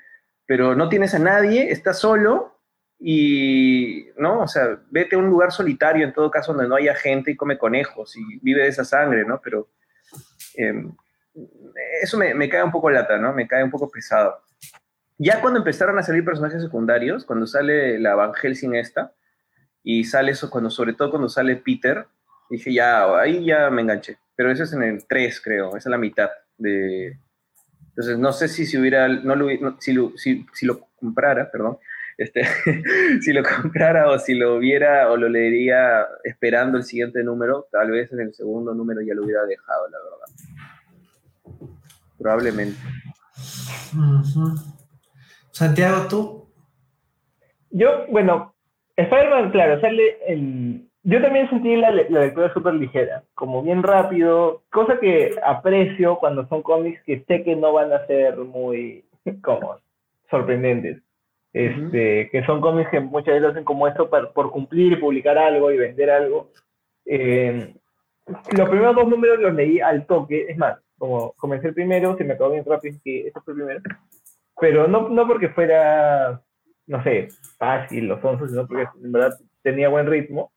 [0.47, 2.58] pero no tienes a nadie, estás solo
[2.99, 4.41] y, ¿no?
[4.41, 7.37] O sea, vete a un lugar solitario, en todo caso, donde no haya gente y
[7.37, 9.41] come conejos y vive de esa sangre, ¿no?
[9.41, 9.69] Pero
[10.55, 10.93] em,
[12.03, 13.33] eso me, me cae un poco lata, ¿no?
[13.33, 14.41] Me cae un poco pesado.
[15.19, 19.13] Ya cuando empezaron a salir personajes secundarios, cuando sale la Van Helsing esta,
[19.83, 22.07] y sale eso, cuando, sobre todo cuando sale Peter,
[22.51, 24.19] Dije, ya, ahí ya me enganché.
[24.35, 25.69] Pero eso es en el 3, creo.
[25.71, 27.19] Esa es la mitad de...
[27.89, 29.49] Entonces, no sé si, si hubiera, no lo,
[29.81, 31.79] si, si, si lo comprara, perdón,
[32.19, 32.43] este,
[33.23, 37.91] si lo comprara o si lo viera o lo leería esperando el siguiente número, tal
[37.91, 41.69] vez en el segundo número ya lo hubiera dejado, la verdad.
[42.19, 42.79] Probablemente.
[45.53, 46.49] Santiago, ¿tú?
[47.71, 48.55] Yo, bueno,
[48.97, 54.63] Spider-Man, claro, sale el yo también sentí la, la lectura súper ligera, como bien rápido,
[54.71, 59.05] cosa que aprecio cuando son cómics que sé que no van a ser muy
[59.43, 59.77] como
[60.31, 61.01] sorprendentes.
[61.53, 65.71] Este, que son cómics que muchas veces hacen como esto por, por cumplir publicar algo
[65.71, 66.51] y vender algo.
[67.07, 67.75] Eh,
[68.53, 72.25] los primeros dos números los leí al toque, es más, como comencé el primero, se
[72.25, 73.81] me acabó bien rápido que este fue el primero,
[74.61, 76.43] pero no, no porque fuera,
[76.87, 80.53] no sé, fácil los sonso, sino porque en verdad tenía buen ritmo.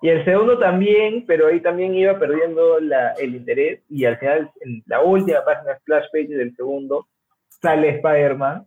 [0.00, 4.50] Y el segundo también, pero ahí también iba perdiendo la, el interés y al final,
[4.60, 7.06] en la última página splash page del segundo,
[7.48, 8.66] sale Spider-Man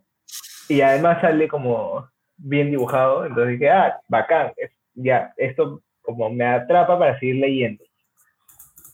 [0.70, 4.52] y además sale como bien dibujado, entonces dije, ah, bacán,
[4.94, 7.84] ya, esto como me atrapa para seguir leyendo.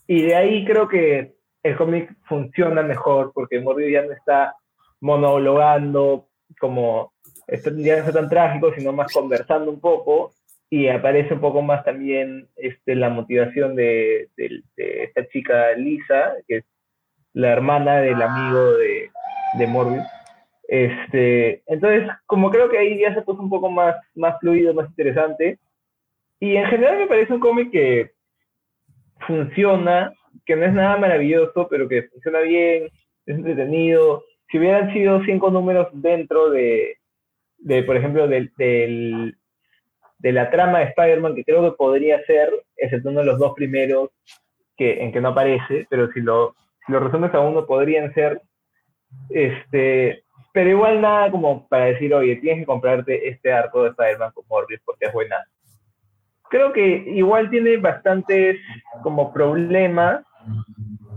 [0.06, 4.56] Y de ahí creo que el cómic funciona mejor porque Morbius ya no está
[5.00, 7.12] monologando como
[7.76, 10.32] ya no está tan trágico, sino más conversando un poco
[10.70, 16.56] y aparece un poco más también este, la motivación de, de, esta chica Lisa, que
[16.58, 16.64] es
[17.34, 19.10] la hermana del amigo de,
[19.58, 20.15] de Morbius.
[20.68, 24.88] Este, entonces, como creo que ahí ya se puso un poco más, más fluido, más
[24.88, 25.58] interesante.
[26.40, 28.10] Y en general me parece un cómic que
[29.26, 30.12] funciona,
[30.44, 32.84] que no es nada maravilloso, pero que funciona bien,
[33.26, 34.24] es entretenido.
[34.50, 36.98] Si hubieran sido cinco números dentro de,
[37.58, 43.10] de por ejemplo, del, de la trama de Spider-Man, que creo que podría ser, excepto
[43.10, 44.10] uno de los dos primeros
[44.76, 48.40] que, en que no aparece, pero si lo, si lo resumes a uno, podrían ser,
[49.30, 50.24] este,
[50.56, 54.46] pero igual nada como para decir, oye, tienes que comprarte este arco de Spider-Man con
[54.48, 55.36] Morbius porque es buena.
[56.48, 58.56] Creo que igual tiene bastantes
[59.02, 60.24] como problemas,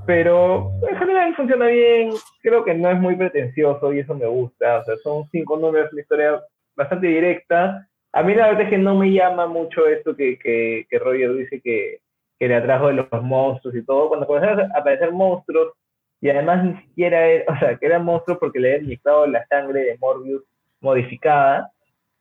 [0.06, 2.12] pero en general funciona bien.
[2.42, 4.80] Creo que no es muy pretencioso y eso me gusta.
[4.80, 6.42] O sea, son cinco números, una historia
[6.76, 10.88] bastante directa a mí la verdad es que no me llama mucho esto que, que,
[10.90, 12.02] que Roger dice que,
[12.40, 14.10] que, le atrajo de los monstruos y todo.
[14.10, 15.74] Cuando comenzaron a aparecer monstruos,
[16.22, 19.46] y además ni siquiera era, o sea, que eran monstruos porque le habían inyectado la
[19.48, 20.44] sangre de Morbius
[20.82, 21.72] modificada,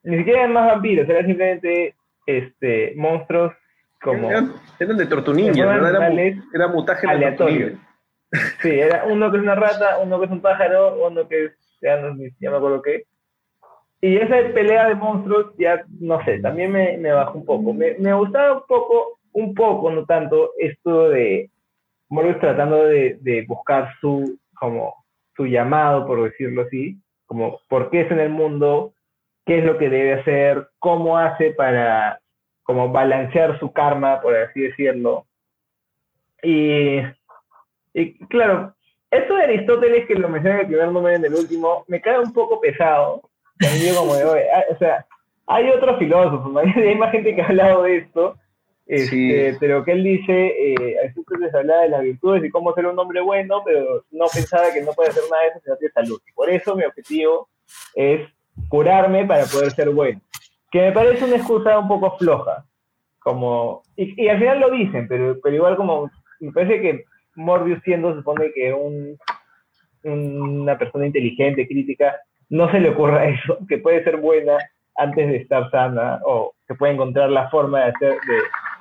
[0.03, 1.95] ni siquiera eran más vampiros, eran simplemente
[2.27, 3.53] este, monstruos
[4.01, 4.31] como...
[4.31, 6.13] Eran, de Tortunilla, ¿verdad?
[6.13, 7.79] Era, era mutaje aleatorio.
[8.61, 11.53] Sí, era uno que es una rata, uno que es un pájaro, uno que es,
[11.81, 13.05] ya, no, ya me acuerdo qué,
[14.01, 17.73] y esa pelea de monstruos, ya no sé, también me, me bajó un poco.
[17.73, 21.51] Me, me, gustaba un poco, un poco, no tanto, esto de
[22.09, 24.95] Morbius tratando de, de, buscar su, como,
[25.37, 28.95] su llamado, por decirlo así, como por qué es en el mundo,
[29.45, 32.21] qué es lo que debe hacer, cómo hace para
[32.63, 35.27] como balancear su karma, por así decirlo.
[36.43, 36.99] Y,
[37.95, 38.75] y claro,
[39.11, 42.01] esto de Aristóteles, que lo mencioné en el primer número y en el último, me
[42.01, 43.23] cae un poco pesado,
[43.97, 45.07] como ah, o sea,
[45.47, 48.37] hay otros filósofos, hay más gente que ha hablado de esto,
[48.89, 52.99] este, pero que él dice, eh, les hablaba de las virtudes y cómo ser un
[52.99, 55.93] hombre bueno, pero no pensaba que no puede hacer nada de eso si no tiene
[55.93, 56.21] salud.
[56.27, 57.51] Y por eso mi objetivo
[57.95, 58.27] es
[58.71, 60.19] curarme para poder ser bueno.
[60.71, 62.65] Que me parece una excusa un poco floja.
[63.19, 67.83] Como, y, y al final lo dicen, pero, pero igual como, me parece que Morbius
[67.85, 69.19] siendo supone que un,
[70.03, 72.17] una persona inteligente, crítica,
[72.49, 74.57] no se le ocurra eso, que puede ser buena
[74.99, 78.19] antes de estar sana o que puede encontrar la forma de hacer,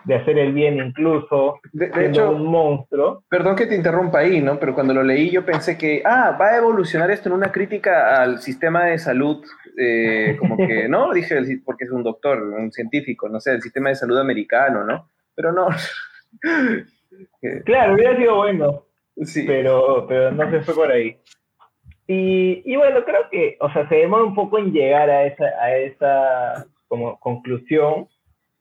[0.05, 3.23] de, hacer el bien incluso de, hecho, un monstruo.
[3.29, 4.59] Perdón que te interrumpa ahí, ¿no?
[4.59, 8.21] Pero cuando lo leí yo pensé que, ah, va a evolucionar esto en una crítica
[8.21, 9.45] al sistema de salud,
[9.77, 11.13] eh, como que, ¿no?
[11.13, 15.09] Dije, porque es un doctor, un científico, no sé, el sistema de salud americano, ¿no?
[15.35, 15.67] Pero no.
[17.65, 18.83] claro, hubiera sido bueno.
[19.23, 19.45] Sí.
[19.47, 21.17] Pero, pero no se fue por ahí.
[22.09, 25.75] Y, bueno, creo que, o sea, se demora un poco en llegar a esa, a
[25.75, 28.07] esa como conclusión.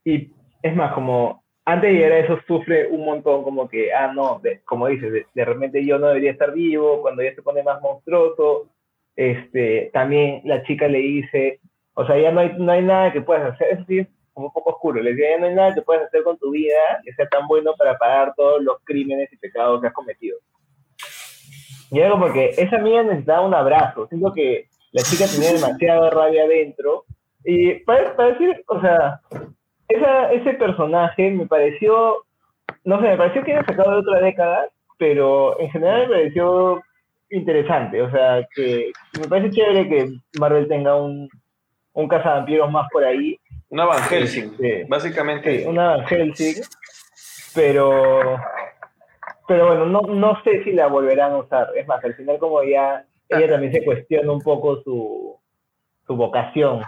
[0.05, 0.33] Y
[0.63, 4.41] es más, como antes de llegar a eso sufre un montón, como que, ah, no,
[4.65, 8.69] como dices, de, repente yo no debería estar vivo, cuando ya se pone más monstruoso.
[9.15, 11.61] Este, también la chica le dice,
[11.95, 14.49] o sea, ya no hay, no hay nada que puedas hacer, eso sí es como
[14.49, 17.01] un poco oscuro, le dice, ya no hay nada que puedas hacer con tu vida
[17.03, 20.39] que sea tan bueno para pagar todos los crímenes y pecados que has cometido.
[21.91, 24.07] Y algo porque esa amiga necesitaba un abrazo.
[24.09, 27.05] Siento que la chica tenía demasiada rabia adentro.
[27.45, 29.21] Y para, decir, o sea,
[29.89, 32.25] esa, ese personaje me pareció,
[32.85, 34.69] no sé, me pareció que era sacado de otra década,
[34.99, 36.83] pero en general me pareció
[37.31, 38.03] interesante.
[38.03, 40.09] O sea, que me parece chévere que
[40.41, 41.29] Marvel tenga un,
[41.93, 43.39] un cazavampiros más por ahí.
[43.69, 45.61] Una Van Helsing, este, básicamente.
[45.61, 46.63] Sí, una Van Helsing,
[47.55, 48.39] pero
[49.47, 51.69] pero bueno, no, no sé si la volverán a usar.
[51.77, 55.39] Es más, al final como ya ella también se cuestiona un poco su,
[56.07, 56.83] su vocación.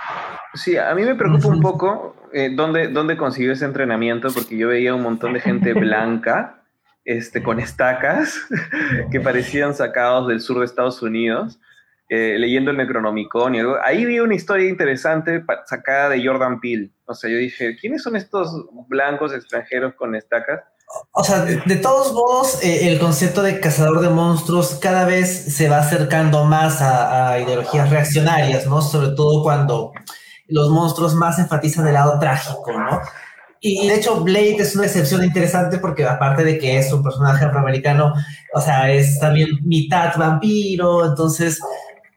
[0.55, 4.29] Sí, a mí me preocupa un poco, eh, ¿dónde, ¿dónde consiguió ese entrenamiento?
[4.33, 6.63] Porque yo veía un montón de gente blanca,
[7.05, 8.47] este, con estacas,
[9.11, 11.61] que parecían sacados del sur de Estados Unidos,
[12.09, 13.77] eh, leyendo el Necronomicon y algo.
[13.85, 16.91] Ahí vi una historia interesante sacada de Jordan Peele.
[17.05, 20.63] O sea, yo dije, ¿quiénes son estos blancos extranjeros con estacas?
[21.13, 25.69] O sea, de, todos modos, eh, el concepto de cazador de monstruos cada vez se
[25.69, 28.81] va acercando más a, ideologías reaccionarias, ¿no?
[28.81, 29.93] Sobre todo cuando
[30.47, 33.01] los monstruos más enfatizan el lado trágico, ¿no?
[33.61, 37.45] Y, de hecho, Blade es una excepción interesante porque aparte de que es un personaje
[37.45, 38.15] afroamericano,
[38.55, 41.59] o sea, es también mitad vampiro, entonces,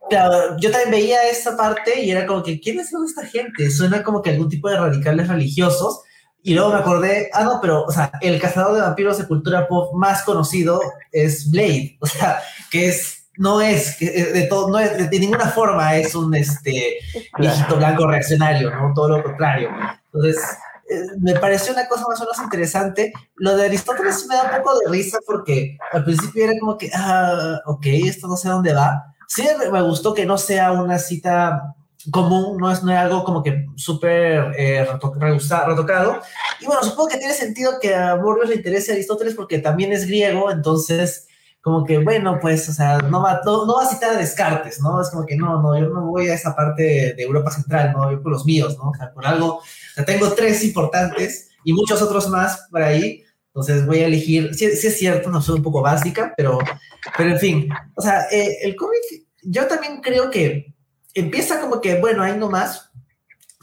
[0.09, 3.71] yo también veía esa parte y era como que, ¿quiénes son esta gente?
[3.71, 6.01] Suena como que algún tipo de radicales religiosos
[6.43, 9.67] y luego me acordé, ah, no, pero, o sea, el cazador de vampiros de cultura
[9.67, 14.79] pop más conocido es Blade, o sea, que es, no es, eh, de todo, no
[14.79, 16.97] es, de ninguna forma es un, este,
[17.37, 18.93] viejito blanco reaccionario, ¿no?
[18.93, 19.69] Todo lo contrario.
[20.13, 20.43] Entonces,
[20.89, 23.13] eh, me pareció una cosa más o menos interesante.
[23.35, 26.89] Lo de Aristóteles me da un poco de risa porque al principio era como que,
[26.93, 29.05] ah, ok, esto no sé dónde va.
[29.27, 31.75] Sí, me gustó que no sea una cita
[32.09, 36.21] común, no es, no es algo como que súper eh, retocado.
[36.59, 39.91] Y bueno, supongo que tiene sentido que a Morbius le interese a Aristóteles porque también
[39.91, 41.27] es griego, entonces
[41.61, 44.99] como que bueno, pues, o sea, no va, no, va a citar a Descartes, ¿no?
[44.99, 48.11] Es como que no, no, yo no voy a esa parte de Europa Central, no,
[48.11, 48.89] yo con los míos, ¿no?
[48.89, 53.23] O sea, por algo, o sea, tengo tres importantes y muchos otros más por ahí,
[53.47, 56.57] entonces voy a elegir, sí, es cierto, no soy un poco básica, pero,
[57.15, 59.01] pero en fin, o sea, eh, el cómic,
[59.43, 60.70] yo también creo que
[61.13, 62.89] empieza como que, bueno, ahí nomás.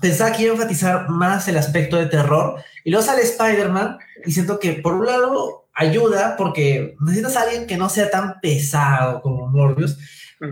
[0.01, 2.63] Pensaba que iba a enfatizar más el aspecto de terror.
[2.85, 7.67] Y luego sale Spider-Man y siento que por un lado ayuda porque necesitas a alguien
[7.67, 9.99] que no sea tan pesado como Morbius.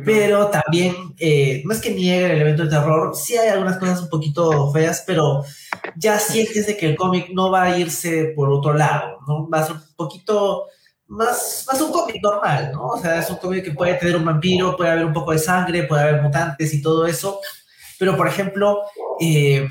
[0.05, 4.03] Pero también, eh, no es que niegue el elemento de terror, sí hay algunas cosas
[4.03, 5.45] un poquito feas, pero
[5.95, 9.49] ya sientes de que el cómic no va a irse por otro lado, ¿no?
[9.49, 10.67] Va a ser un poquito
[11.09, 12.88] más, más un cómic normal, ¿no?
[12.88, 15.38] O sea, es un cómic que puede tener un vampiro, puede haber un poco de
[15.38, 17.40] sangre, puede haber mutantes y todo eso.
[17.99, 18.83] Pero, por ejemplo,
[19.21, 19.69] eh,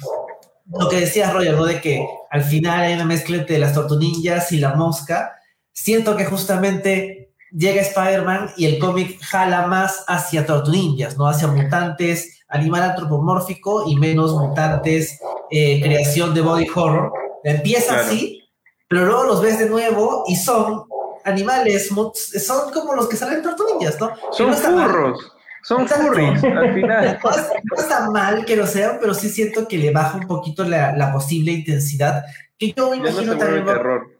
[0.71, 1.65] lo que decías, Roger, ¿no?
[1.65, 5.35] De que al final hay una mezcla entre las tortunillas y la mosca.
[5.71, 11.27] Siento que justamente llega Spider-Man y el cómic jala más hacia tortunillas, ¿no?
[11.27, 15.19] Hacia mutantes, animal antropomórfico y menos mutantes,
[15.51, 17.11] eh, creación de body horror.
[17.43, 18.41] Empieza así,
[18.87, 20.83] pero luego los ves de nuevo y son
[21.25, 24.11] animales, son como los que salen tortugas, ¿no?
[24.31, 25.31] Son furros.
[25.63, 27.19] Son furries, al final.
[27.23, 31.11] No, está mal que lo sean, pero sí siento que le baja un poquito la,
[31.11, 32.23] posible intensidad.
[32.57, 34.11] Que yo me imagino no terror.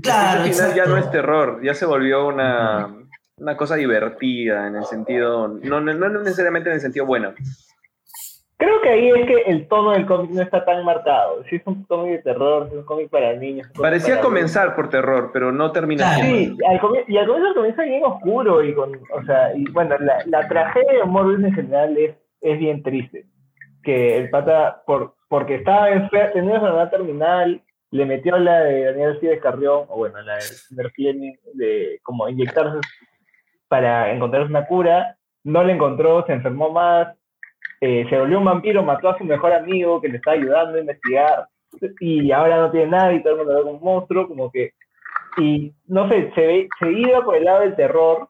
[0.00, 2.94] Claro, al final ya no es terror, ya se volvió una,
[3.36, 7.34] una cosa divertida en el sentido, no, no necesariamente en el sentido bueno.
[8.62, 11.42] Creo que ahí es que el tono del cómic no está tan marcado.
[11.50, 13.68] Si es un cómic de terror, si es un cómic para niños.
[13.76, 18.72] Parecía comenzar por terror, pero no termina Sí, y al comienzo comienza bien oscuro y
[18.72, 22.84] con, o sea, y bueno, la, la tragedia de Morbius en general es, es bien
[22.84, 23.26] triste.
[23.82, 28.84] Que el pata, por, porque estaba enfermo, tenía una enfermedad terminal, le metió la de
[28.84, 32.78] Daniel de Carrión, o bueno, la de de como inyectarse
[33.66, 37.08] para encontrar una cura, no le encontró, se enfermó más,
[37.84, 40.80] eh, se volvió un vampiro, mató a su mejor amigo que le estaba ayudando a
[40.80, 41.48] investigar
[41.98, 44.52] y ahora no tiene nada y todo el mundo lo ve como un monstruo, como
[44.52, 44.70] que,
[45.38, 48.28] y no sé, se, ve, se iba por el lado del terror.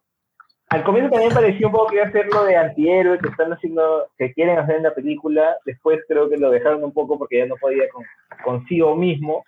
[0.71, 4.07] Al comienzo también parecía un poco que iba a hacerlo de antihéroe que están haciendo,
[4.17, 7.47] que quieren hacer en la película, después creo que lo dejaron un poco porque ya
[7.47, 8.07] no podía con,
[8.43, 9.45] consigo mismo.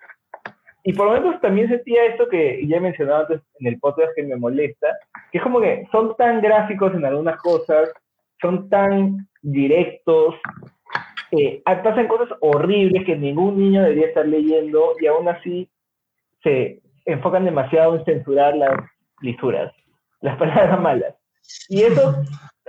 [0.83, 4.11] Y por lo menos también sentía esto que ya he mencionado antes en el podcast
[4.15, 4.95] que me molesta,
[5.31, 7.91] que es como que son tan gráficos en algunas cosas,
[8.41, 10.35] son tan directos,
[11.31, 15.69] eh, pasan cosas horribles que ningún niño debería estar leyendo y aún así
[16.43, 18.77] se enfocan demasiado en censurar las
[19.21, 19.73] lisuras,
[20.21, 21.15] las palabras malas.
[21.69, 22.15] Y eso,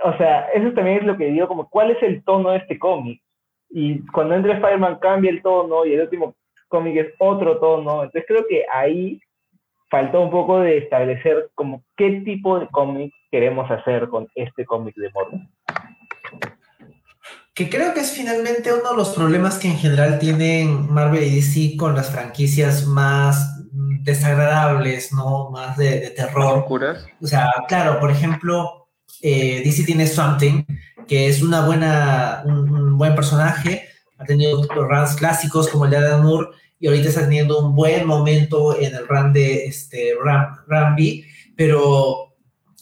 [0.03, 2.77] o sea, eso también es lo que digo, como cuál es el tono de este
[2.77, 3.21] cómic.
[3.69, 6.35] Y cuando entra Spider-Man cambia el tono y el último
[6.67, 8.03] cómic es otro tono.
[8.03, 9.19] Entonces creo que ahí
[9.89, 14.95] faltó un poco de establecer como qué tipo de cómic queremos hacer con este cómic
[14.95, 15.49] de Mortal
[17.57, 21.35] que creo que es finalmente uno de los problemas que en general tienen Marvel y
[21.37, 23.65] DC con las franquicias más
[24.03, 25.49] desagradables, ¿no?
[25.49, 26.63] Más de, terror.
[27.19, 28.89] O sea, claro, por ejemplo,
[29.23, 30.65] eh, DC tiene Something,
[31.07, 33.87] que es una buena, un, buen personaje,
[34.19, 36.49] ha tenido runs clásicos como el de Adam Moore,
[36.79, 41.25] y ahorita está teniendo un buen momento en el run de este, Ram, Rambi,
[41.55, 42.26] pero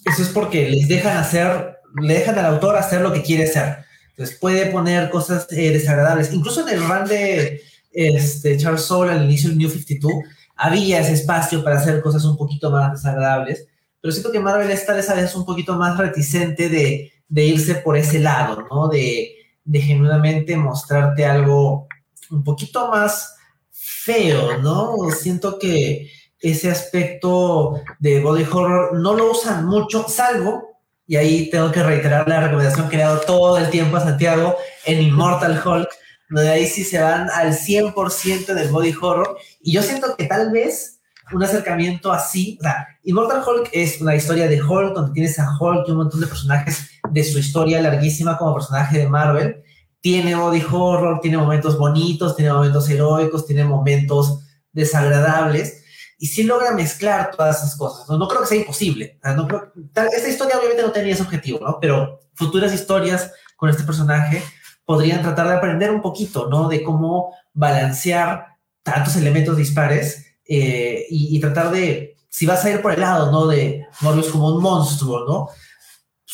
[0.06, 3.86] eso es porque les dejan hacer, le dejan al autor hacer lo que quiere hacer.
[4.12, 6.32] Entonces puede poner cosas eh, desagradables.
[6.32, 10.14] Incluso en el run de este, Charles Soule al inicio del New 52,
[10.56, 13.68] había ese espacio para hacer cosas un poquito más desagradables,
[14.00, 17.98] pero siento que Marvel está esa vez un poquito más reticente de, de irse por
[17.98, 18.88] ese lado, ¿no?
[18.88, 19.36] De,
[19.66, 21.88] de genuinamente mostrarte algo
[22.30, 23.36] un poquito más
[23.72, 24.96] feo, ¿no?
[25.12, 26.10] Siento que
[26.52, 32.28] ese aspecto de body horror no lo usan mucho, salvo, y ahí tengo que reiterar
[32.28, 35.90] la recomendación que he dado todo el tiempo a Santiago en Immortal Hulk,
[36.30, 40.52] donde ahí sí se van al 100% del body horror, y yo siento que tal
[40.52, 41.00] vez
[41.34, 45.50] un acercamiento así, o sea, Immortal Hulk es una historia de Hulk, donde tienes a
[45.60, 49.64] Hulk y un montón de personajes de su historia larguísima como personaje de Marvel,
[50.02, 54.42] tiene body horror, tiene momentos bonitos, tiene momentos heroicos, tiene momentos
[54.72, 55.85] desagradables,
[56.18, 58.08] y sí logra mezclar todas esas cosas.
[58.10, 59.20] No, creo que sea imposible.
[59.24, 59.48] No
[59.96, 61.78] esta historia obviamente no tenía ese objetivo, ¿no?
[61.80, 64.42] Pero futuras historias con este personaje
[64.86, 66.68] podrían tratar de aprender un poquito, ¿no?
[66.70, 68.48] De cómo balancear
[68.84, 73.48] tantos elementos dispares eh, y, tratar de, si vas a ir por el lado, ¿no?
[73.48, 75.50] De Morbius como un monstruo, ¿no?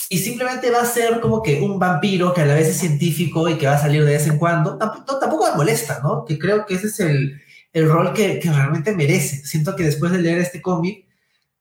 [0.09, 3.47] Y simplemente va a ser como que un vampiro que a la vez es científico
[3.47, 6.25] y que va a salir de vez en cuando, tampoco, tampoco me molesta, ¿no?
[6.25, 7.41] Que creo que ese es el,
[7.73, 9.37] el rol que, que, realmente merece.
[9.45, 11.05] Siento que después de leer este cómic,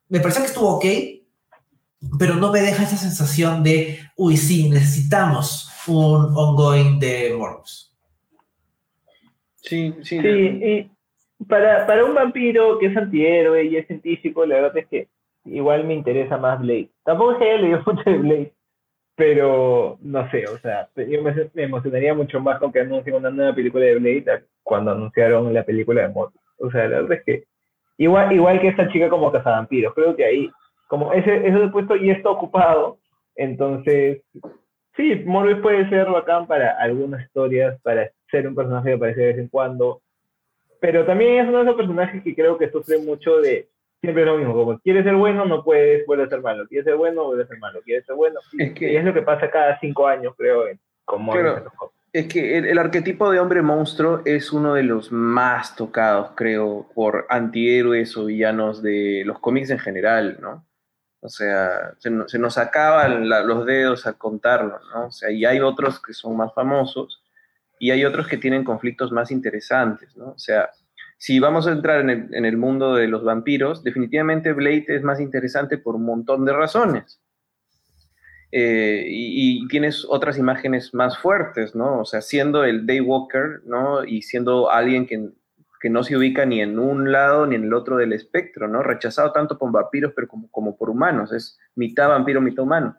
[0.08, 0.84] me parece que estuvo ok,
[2.18, 7.94] pero no me deja esa sensación de, uy, sí, necesitamos un ongoing de Morbius.
[9.56, 10.20] Sí, sí.
[10.20, 10.90] Sí, y
[11.44, 15.08] para, para un vampiro que es antihéroe y es científico, la verdad es que
[15.44, 16.90] igual me interesa más Blade.
[17.04, 18.52] Tampoco es que haya leído mucho de Blade,
[19.20, 23.54] pero no sé, o sea, yo me, emocionaría mucho más con que anuncien una nueva
[23.54, 26.42] película de Blade cuando anunciaron la película de Morbius.
[26.56, 27.44] O sea, la verdad es que
[27.98, 30.50] igual, igual que esta chica como cazavampiros, creo que ahí,
[30.88, 32.96] como ese, ese puesto ya está ocupado,
[33.36, 34.22] entonces,
[34.96, 39.26] sí, Morbius puede ser bacán para algunas historias, para ser un personaje que aparece de
[39.26, 40.00] vez en cuando,
[40.80, 43.68] pero también es uno de esos personajes que creo que sufre mucho de
[44.00, 46.84] siempre es lo mismo, como quieres ser bueno, no puedes, vuelve a ser malo, quieres
[46.84, 48.40] ser bueno, vuelve a ser malo, quieres ser bueno.
[48.58, 51.34] Es que, y es lo que pasa cada cinco años, creo, en, como
[52.12, 57.26] Es que el, arquetipo de hombre monstruo es uno de los más tocados, creo, por
[57.28, 60.66] antihéroes o villanos de los cómics en general, ¿no?
[61.22, 65.06] O sea, se, se nos acaban los dedos a contarlo, ¿no?
[65.08, 67.22] O sea, y hay otros que son más famosos
[67.78, 70.30] y hay otros que tienen conflictos más interesantes, ¿no?
[70.30, 70.70] O sea,
[71.20, 75.76] si vamos a entrar en el, mundo de los vampiros, definitivamente Blade es más interesante
[75.76, 77.20] por un montón de razones.
[78.50, 82.00] Eh, y, tienes otras imágenes más fuertes, ¿no?
[82.00, 84.02] O sea, siendo el Daywalker, ¿no?
[84.02, 85.28] Y siendo alguien que,
[85.82, 88.82] que, no se ubica ni en un lado ni en el otro del espectro, ¿no?
[88.82, 91.34] Rechazado tanto por vampiros, pero como, como por humanos.
[91.34, 92.96] Es mitad vampiro, mitad humano,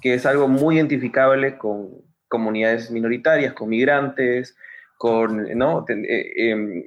[0.00, 1.90] que es algo muy identificable con
[2.26, 4.56] comunidades minoritarias, con migrantes,
[5.00, 5.86] con, ¿no?
[5.88, 6.84] Eh, em,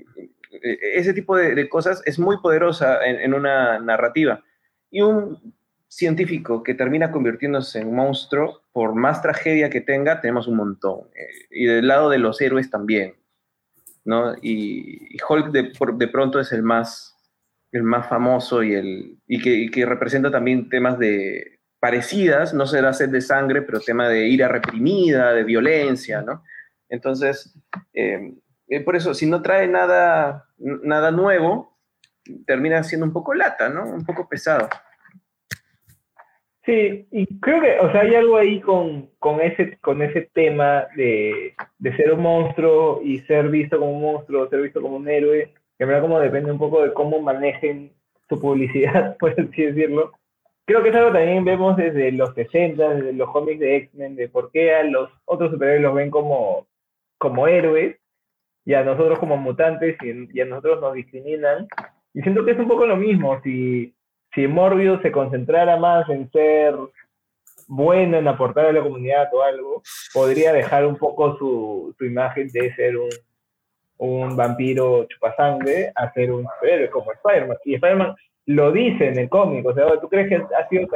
[0.61, 4.43] ese tipo de, cosas es muy poderosa en, una narrativa.
[4.89, 5.53] Y un
[5.87, 11.01] científico que termina convirtiéndose en monstruo, por más tragedia que tenga, tenemos un montón.
[11.15, 13.15] Eh, y del lado de los héroes también.
[14.05, 14.35] ¿no?
[14.41, 17.15] Y, Hulk de, pronto es el más,
[17.71, 23.09] el más famoso y, el, y que, representa también temas de parecidas, no será sed
[23.09, 26.43] de sangre, pero tema de ira reprimida, de violencia, ¿no?
[26.87, 27.53] Entonces,
[27.93, 28.35] eh,
[28.67, 31.77] eh, por eso, si no trae nada, nada nuevo,
[32.45, 33.83] termina siendo un poco lata, ¿no?
[33.83, 34.69] Un poco pesado.
[36.65, 40.87] Sí, y creo que, o sea, hay algo ahí con, con, ese, con ese tema
[40.95, 45.09] de, de, ser un monstruo y ser visto como un monstruo, ser visto como un
[45.09, 47.91] héroe, que en verdad como depende un poco de cómo manejen
[48.29, 50.13] su publicidad, por así decirlo.
[50.65, 54.29] Creo que es algo también vemos desde los 60, desde los cómics de X-Men, de
[54.29, 56.65] por qué a los otros superhéroes los ven como,
[57.17, 57.97] como héroes,
[58.65, 61.67] y a nosotros como mutantes y, a nosotros nos discriminan.
[62.13, 63.93] Y siento que es un poco lo mismo, si,
[64.33, 66.75] si Morbius se concentrara más en ser
[67.67, 69.81] bueno, en aportar a la comunidad o algo,
[70.13, 73.09] podría dejar un poco su, su imagen de ser un,
[73.97, 77.57] un vampiro chupasangre a ser un superhéroe como Spider-Man.
[77.65, 78.15] Y Spider-Man
[78.47, 80.87] lo dice en el cómic, o sea, ¿tú crees que ha sido,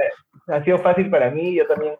[0.47, 1.55] ha sido fácil para mí?
[1.55, 1.95] Yo también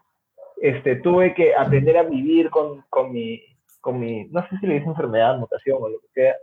[0.62, 3.42] este, tuve que aprender a vivir con, con mi
[3.82, 6.36] con mi, no sé si le dice enfermedad, mutación o lo que sea,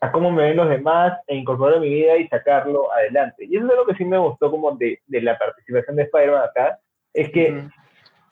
[0.00, 3.44] a cómo me ven los demás e incorporar a mi vida y sacarlo adelante.
[3.44, 6.42] Y eso es lo que sí me gustó como de, de la participación de Spider-Man
[6.42, 6.78] acá,
[7.12, 7.64] es que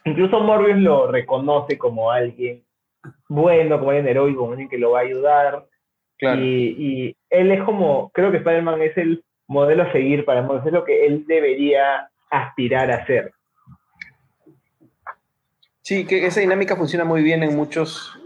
[0.04, 2.64] incluso Morbius lo reconoce como alguien
[3.28, 5.66] bueno, como alguien heroico, como alguien que lo va a ayudar.
[6.20, 10.66] Y, y, él es como, creo que Spider-Man es el modelo a seguir para Morbius,
[10.66, 13.32] es lo que él debería aspirar a ser.
[15.82, 18.18] Sí, que esa dinámica funciona muy bien en muchos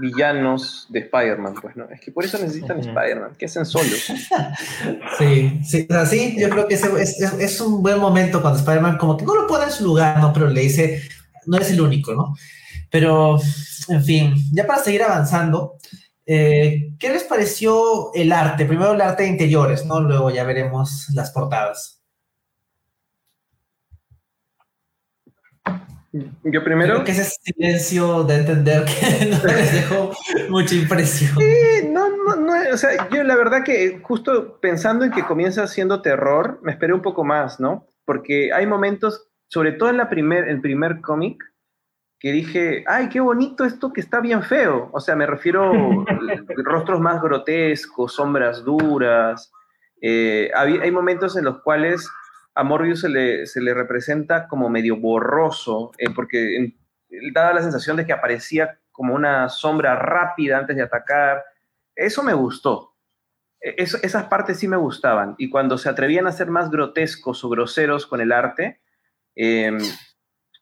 [0.00, 1.88] villanos de Spider-Man, pues, ¿no?
[1.88, 4.12] Es que por eso necesitan Spider-Man, que hacen solos.
[5.18, 9.34] sí, sí, o yo creo que es, un buen momento cuando Spider-Man como que no
[9.34, 10.32] lo pone en su lugar, ¿no?
[10.32, 11.02] Pero le dice,
[11.46, 12.34] no es el único, ¿no?
[12.90, 13.38] Pero,
[13.88, 15.78] en fin, ya para seguir avanzando,
[16.26, 18.66] eh, ¿qué les pareció el arte?
[18.66, 20.00] Primero el arte de interiores, ¿no?
[20.00, 21.95] Luego ya veremos las portadas.
[26.44, 26.94] Yo primero.
[26.94, 30.12] Creo que ese silencio de entender que no les dejó
[30.48, 31.36] mucha impresión.
[31.38, 35.66] Sí, no, no, no, o sea, yo la verdad que justo pensando en que comienza
[35.66, 37.86] siendo terror, me esperé un poco más, ¿no?
[38.04, 41.42] Porque hay momentos, sobre todo en la primer, el primer cómic,
[42.18, 44.88] que dije, ay, qué bonito esto que está bien feo.
[44.92, 45.72] O sea, me refiero
[46.64, 49.52] rostros más grotescos, sombras duras.
[50.00, 52.08] Eh, hay, hay momentos en los cuales
[52.56, 56.72] a Morbius se le, se le representa como medio borroso, eh, porque
[57.34, 61.44] daba la sensación de que aparecía como una sombra rápida antes de atacar.
[61.94, 62.96] Eso me gustó.
[63.60, 65.34] E, esas partes sí me gustaban.
[65.36, 68.80] Y cuando se atrevían a ser más grotescos o groseros con el arte,
[69.34, 69.76] em,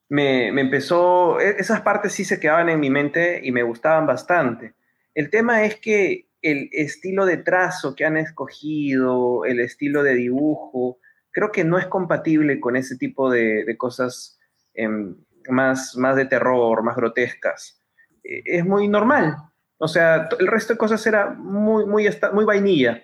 [0.08, 4.04] me, me, empezó, e, esas partes sí se quedaban en mi mente y me gustaban
[4.04, 4.74] bastante.
[5.14, 10.98] El tema es que el estilo de trazo que han escogido, el estilo de dibujo,
[11.34, 14.38] creo que no es compatible con ese tipo de, cosas
[14.72, 15.16] em,
[15.48, 17.82] más, más de terror, más grotescas.
[18.22, 19.36] E, es muy normal.
[19.76, 23.02] O sea, el resto de cosas era muy, muy, muy vainilla,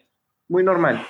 [0.49, 1.05] muy normal.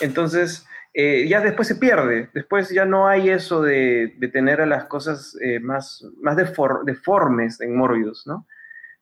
[0.00, 2.30] Entonces, eh, ya después se pierde.
[2.32, 7.76] Después ya no hay eso de, tener a las cosas eh, más, más deformes en
[7.76, 8.46] Morbius, ¿no?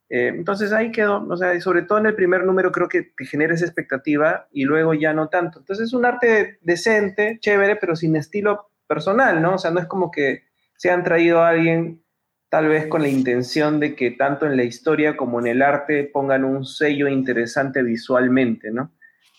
[0.09, 3.27] Eh, entonces ahí quedó, o sea, sobre todo en el primer número creo que te
[3.27, 5.59] genera esa expectativa y luego ya no tanto.
[5.59, 9.55] Entonces es un arte decente, chévere, pero sin estilo personal, ¿no?
[9.55, 10.45] O sea, no es como que
[10.77, 12.03] se han traído a alguien
[12.49, 16.05] tal vez con la intención de que tanto en la historia como en el arte
[16.05, 18.93] pongan un sello interesante visualmente, ¿no?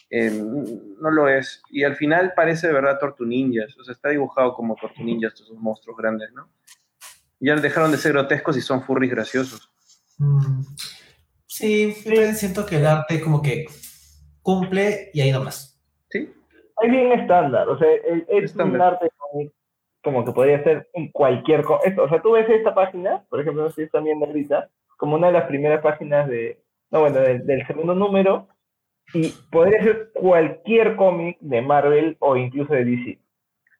[0.09, 1.61] Eh, no lo es.
[1.69, 5.97] Y al final parece de verdad Tortuninjas, o sea, está dibujado como Tortuninjas, estos monstruos
[5.97, 6.49] grandes, ¿no?
[7.39, 9.71] Ya dejaron de ser grotescos y son furries graciosos.
[10.17, 10.61] Mm,
[11.45, 11.91] sí,
[12.33, 13.65] siento que el arte como que
[14.41, 15.79] cumple y ahí nomás.
[16.09, 16.33] Sí.
[16.81, 17.87] Es bien estándar, o sea,
[18.29, 19.09] es, un arte
[20.03, 21.83] como que podría ser cualquier cosa.
[22.01, 25.33] O sea, tú ves esta página, por ejemplo, no estoy viendo ahorita, como una de
[25.33, 26.61] las primeras páginas de,
[26.91, 28.47] no, bueno, del, segundo número,
[29.13, 33.19] y podría ser cualquier cómic de Marvel o incluso de DC.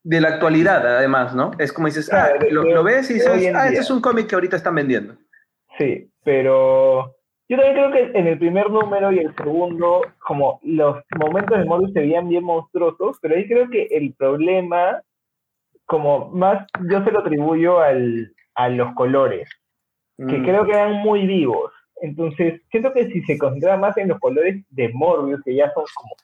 [0.04, 1.52] De la actualidad, además, ¿no?
[1.60, 4.58] Es como dices, ah, lo, ves y dices, ah, este es un cómic que ahorita
[4.58, 5.18] están vendiendo.
[5.78, 7.16] Sí, pero
[7.50, 11.66] yo también creo que en el primer número y el segundo, como los momentos de
[11.66, 15.02] Morbius se veían bien monstruosos, pero ahí creo que el problema,
[15.86, 19.48] como más yo se lo atribuyo al, a los colores,
[20.18, 20.44] que mm.
[20.44, 21.72] creo que eran muy vivos.
[22.02, 25.86] Entonces, siento que si se concentra más en los colores de Morbius, que ya son
[25.96, 26.16] como,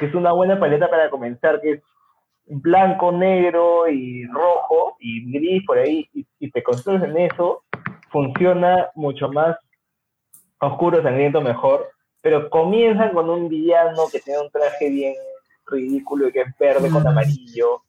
[0.00, 1.82] que es una buena paleta para comenzar, que es
[2.46, 7.62] blanco, negro y rojo y gris por ahí, y, y te concentras en eso,
[8.12, 9.56] funciona mucho más
[10.60, 11.90] oscuro, sangriento, mejor,
[12.20, 15.14] pero comienzan con un villano que tiene un traje bien
[15.66, 17.08] ridículo y que es verde con mm.
[17.08, 17.82] amarillo.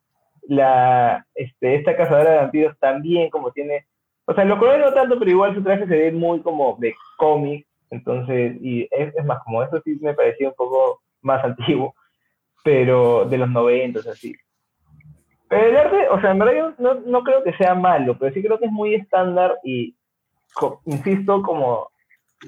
[0.48, 3.86] La, este, esta cazadora de vampiros también como tiene,
[4.26, 6.96] o sea, lo colores no tanto, pero igual su traje se ve muy como de
[7.18, 11.94] cómic, entonces, y es, es, más como eso sí me parecía un poco más antiguo,
[12.64, 14.34] pero de los 90, así.
[15.48, 18.34] Pero el arte, o sea, en verdad yo no, no creo que sea malo, pero
[18.34, 19.96] sí creo que es muy estándar y
[20.86, 21.90] insisto, como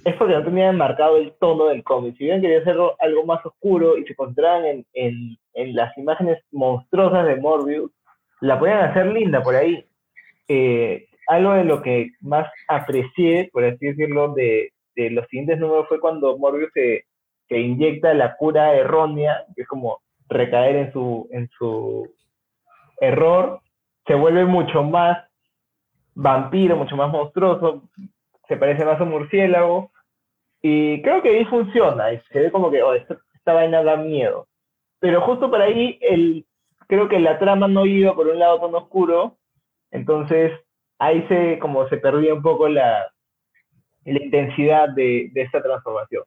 [0.04, 2.18] es porque no tenían marcado el tono del cómic.
[2.18, 6.40] Si bien quería hacerlo algo más oscuro y se concentraban en, en, en, las imágenes
[6.52, 7.92] monstruosas de Morbius,
[8.42, 9.86] la podían hacer linda por ahí.
[10.48, 15.88] Eh, algo de lo que más aprecié, por así decirlo, de, de los siguientes números
[15.88, 17.06] fue cuando Morbius se,
[17.48, 22.08] se, inyecta la cura errónea, que es como recaer en su, en su
[23.00, 23.62] error,
[24.06, 25.18] se vuelve mucho más
[26.16, 27.84] vampiro, mucho más monstruoso,
[28.48, 29.92] se parece más a un murciélago,
[30.62, 34.48] y creo que ahí funciona, se ve como que, oh, esta, vaina da miedo.
[35.00, 36.46] Pero justo por ahí, el,
[36.88, 39.38] creo que la trama no iba por un lado tan oscuro,
[39.92, 40.52] entonces
[40.98, 43.06] ahí se, como se perdía un poco la,
[44.06, 46.24] la intensidad de, de esta transformación.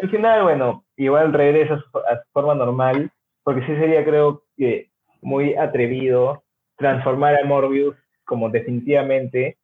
[0.00, 3.10] Al final, bueno, igual regresa a su, a su forma normal,
[3.44, 6.44] porque sí sería, creo que, muy atrevido
[6.76, 7.96] transformar a Morbius
[8.28, 9.56] como definitivamente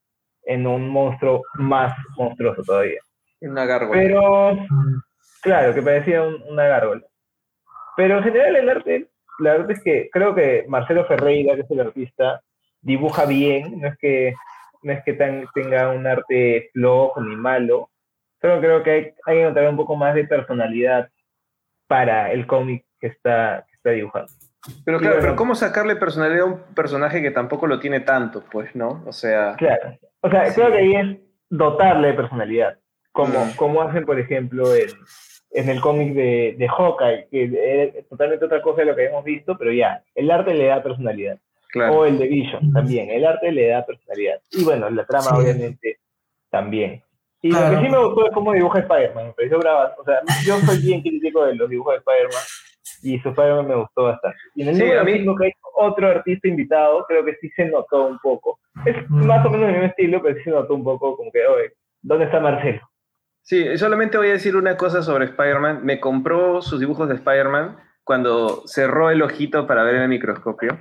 [0.42, 3.00] en un monstruo más monstruoso todavía.
[3.40, 4.00] Una gárgola.
[4.00, 4.58] Pero,
[5.42, 7.02] claro, que parecía una gárgola.
[7.96, 9.08] Pero en general el arte,
[9.38, 12.40] la verdad es que creo que Marcelo Ferreira, que es el artista,
[12.80, 14.34] dibuja bien, no es que,
[14.82, 17.90] no es que tenga un arte flojo ni malo,
[18.44, 21.08] Solo creo que hay, hay que encontrar un poco más de personalidad
[21.86, 24.30] para el cómic que está, que está dibujando.
[24.84, 28.74] Pero claro, pero ¿cómo sacarle personalidad a un personaje que tampoco lo tiene tanto, pues,
[28.74, 29.02] no?
[29.06, 29.54] O sea...
[29.56, 29.98] Claro.
[30.20, 31.18] O sea, creo que ahí es
[31.50, 32.78] dotarle de personalidad.
[33.12, 33.56] Como, mm.
[33.56, 34.88] como hacen, por ejemplo, en,
[35.50, 39.24] en el cómic de, de Hawkeye, que es totalmente otra cosa de lo que hemos
[39.24, 41.38] visto, pero ya, el arte le da personalidad.
[41.90, 44.40] O el de Vision también, el arte le da personalidad.
[44.52, 45.98] Y bueno, la trama obviamente
[46.48, 47.02] también.
[47.42, 49.58] Y lo que sí me gustó es cómo dibuja Spider-Man, me pareció.
[49.58, 52.42] O sea, yo soy bien crítico de los dibujos de Spider-Man
[53.04, 54.38] y su Spider-Man me gustó bastante.
[54.54, 55.36] Y en el sí, mí...
[55.36, 58.58] que hay otro artista invitado, creo que sí se notó un poco.
[58.86, 59.26] Es mm.
[59.26, 61.72] más o menos el mismo estilo, pero sí se notó un poco como que, oye,
[62.02, 62.80] ¿dónde está Marcelo?
[63.42, 65.84] Sí, solamente voy a decir una cosa sobre Spider-Man.
[65.84, 70.78] Me compró sus dibujos de Spider-Man cuando cerró el ojito para ver en el microscopio.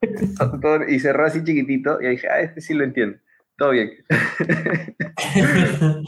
[0.88, 3.18] y cerró así chiquitito y dije, ah, este sí lo entiendo.
[3.56, 3.90] Todo bien.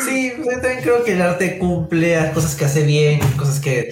[0.00, 3.90] sí, yo también creo que el arte cumple a cosas que hace bien, cosas que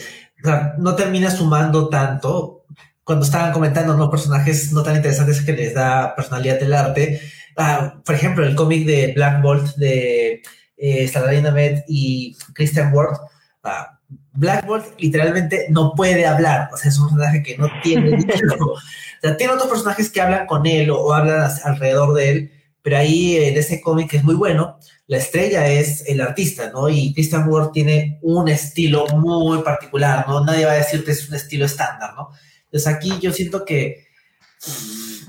[0.79, 2.65] no termina sumando tanto.
[3.05, 4.11] Cuando estaban comentando ¿no?
[4.11, 7.21] personajes no tan interesantes que les da personalidad del arte.
[7.57, 10.43] Ah, por ejemplo, el cómic de Black Bolt de
[10.77, 13.19] eh, Saladin Ahmed y Christian Ward.
[13.63, 13.99] Ah,
[14.35, 18.17] Black Bolt literalmente no puede hablar, o sea, es un personaje que no tiene
[18.61, 18.77] o
[19.21, 23.37] sea, tiene otros personajes que hablan con él o, hablan alrededor de él, pero ahí
[23.37, 26.89] en ese cómic es muy bueno, la estrella es el artista, ¿no?
[26.89, 30.45] Y Christian Ward tiene un estilo muy particular, ¿no?
[30.45, 32.31] Nadie va a decirte es un estilo estándar, ¿no?
[32.65, 34.07] Entonces aquí yo siento que,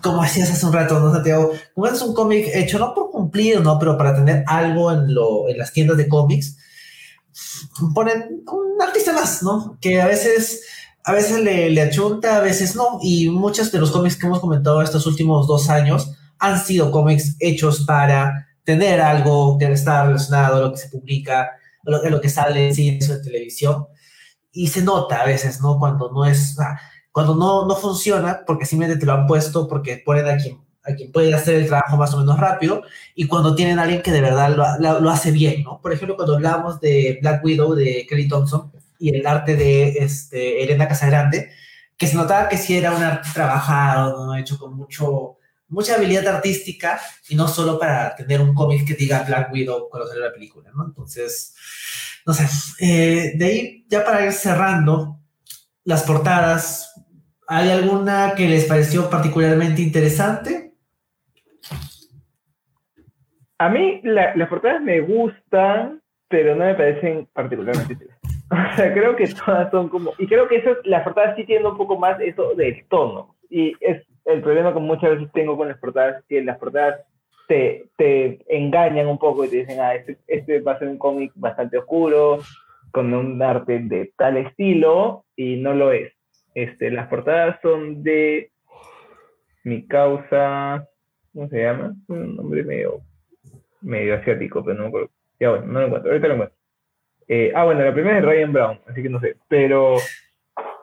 [0.01, 1.51] como decías hace un rato, ¿no, Santiago?
[1.75, 3.77] Como es un cómic hecho no por cumplir, ¿no?
[3.77, 6.57] Pero para tener algo en, lo, en las tiendas de cómics,
[7.93, 9.77] ponen un artista más, ¿no?
[9.79, 10.63] Que a veces,
[11.03, 12.99] a veces le, le achunta, a veces no.
[13.01, 17.37] Y muchos de los cómics que hemos comentado estos últimos dos años han sido cómics
[17.39, 22.19] hechos para tener algo que está relacionado a lo que se publica, a lo, lo
[22.19, 23.87] que sale en cine o en televisión.
[24.51, 25.79] Y se nota a veces, ¿no?
[25.79, 26.57] Cuando no es,
[27.13, 30.93] cuando no, no funciona, porque simplemente te lo han puesto, porque ponen a quien, a
[30.93, 32.83] quien puede hacer el trabajo más o menos rápido,
[33.15, 35.79] y cuando tienen a alguien que de verdad lo, lo, hace bien, ¿no?
[35.81, 38.69] Por ejemplo, cuando hablamos de Black Widow de Kelly Thompson
[38.99, 41.51] y el arte de este, Elena Casagrande,
[41.97, 45.37] que se notaba que sí era un arte trabajado, hecho con mucho
[45.67, 46.99] mucha habilidad artística
[47.29, 50.69] y no solo para tener un cómic que diga Black Widow cuando sale la película,
[50.75, 50.85] ¿no?
[50.85, 51.55] Entonces,
[52.25, 52.45] no sé,
[52.79, 55.19] eh, de ahí ya para ir cerrando,
[55.83, 56.93] las portadas,
[57.47, 60.73] ¿hay alguna que les pareció particularmente interesante?
[63.57, 68.19] A mí las portadas me gustan, pero no me parecen particularmente interesantes.
[68.53, 70.13] O sea, creo que todas son como...
[70.19, 73.35] Y creo que eso, las portadas sí tienen un poco más eso del tono.
[73.49, 77.01] Y es el problema que muchas veces tengo con las portadas es que las portadas
[77.47, 80.97] te, te engañan un poco y te dicen, ah, este, este va a ser un
[80.97, 82.39] cómic bastante oscuro,
[82.91, 86.13] con un arte de tal estilo, y no lo es.
[86.55, 88.51] Este, las portadas son de
[89.63, 90.87] mi causa,
[91.33, 91.95] ¿cómo se llama?
[92.07, 93.01] Un nombre medio,
[93.81, 95.09] medio asiático, pero no me acuerdo.
[95.39, 96.57] Ya bueno, no lo encuentro, ahorita lo encuentro.
[97.27, 99.95] Eh, ah, bueno, la primera es Ryan Brown, así que no sé, pero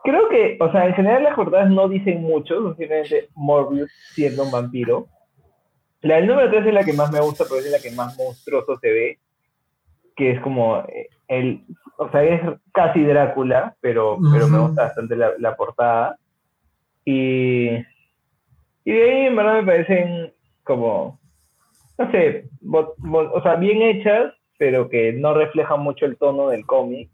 [0.03, 4.51] creo que, o sea, en general las portadas no dicen mucho, simplemente Morbius siendo un
[4.51, 5.07] vampiro.
[6.03, 8.17] La del número 3 es la que más me gusta, pero es la que más
[8.17, 9.19] monstruoso se ve,
[10.17, 11.63] que es como eh, el,
[11.99, 12.41] o sea, es
[12.73, 16.17] casi Drácula, pero, pero me gusta bastante la, portada.
[17.05, 17.69] Y,
[18.85, 20.33] y de ahí en verdad me parecen
[20.65, 21.21] como,
[21.99, 27.11] no sé, o sea, bien hechas, pero que no reflejan mucho el tono del cómic.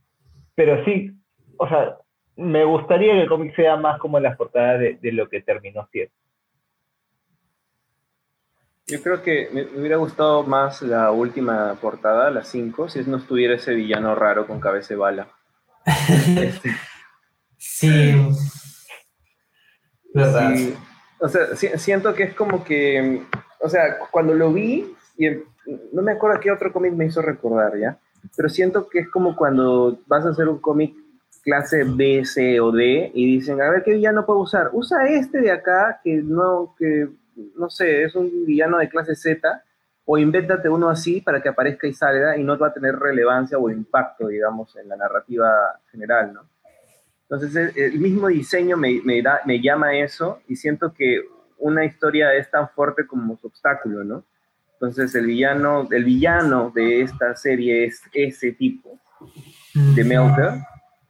[0.55, 1.11] Pero sí,
[1.59, 1.97] o sea,
[2.37, 6.13] me gustaría que el cómic sea más como las portadas de, lo que terminó siendo.
[8.87, 13.55] Yo creo que me hubiera gustado más la última portada, la 5, si no estuviera
[13.55, 15.29] ese villano raro con cabeza de bala.
[17.59, 18.15] sí.
[20.15, 20.55] ¿Verdad?
[21.19, 23.23] o sea, siento que es como que,
[23.61, 25.29] o sea, cuando lo vi, y
[25.93, 27.99] no me acuerdo qué otro cómic me hizo recordar, ¿ya?
[28.37, 30.95] Pero siento que es como cuando vas a hacer un cómic
[31.47, 34.71] clase B, C o D y dicen, a ver qué villano puedo usar.
[34.73, 37.09] Usa este de acá, que no, que
[37.57, 39.63] no sé, es un villano de clase Z,
[40.05, 43.59] o invéntate uno así para que aparezca y salga y no va a tener relevancia
[43.59, 46.49] o impacto, digamos, en la narrativa general, ¿no?
[47.29, 51.23] Entonces, el mismo diseño me, me, da, me llama eso y siento que
[51.59, 54.25] una historia es tan fuerte como su obstáculo, ¿no?
[54.75, 58.99] Entonces, el villano, el villano de esta serie es ese tipo
[59.75, 60.61] de Melter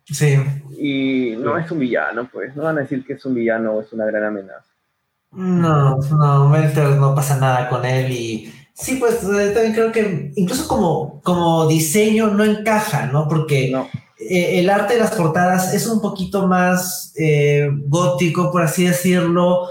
[0.07, 0.37] Sí.
[0.79, 2.55] Y no es un villano, pues.
[2.57, 4.65] No van a decir que es un villano o es una gran amenaza.
[5.33, 10.69] No, no, Melter no pasa nada con él y Sí, pues también creo que incluso
[10.69, 13.27] como, como diseño no encaja, ¿no?
[13.27, 13.73] Porque
[14.19, 19.69] eh, el arte de las portadas es un poquito más eh, gótico, por así decirlo,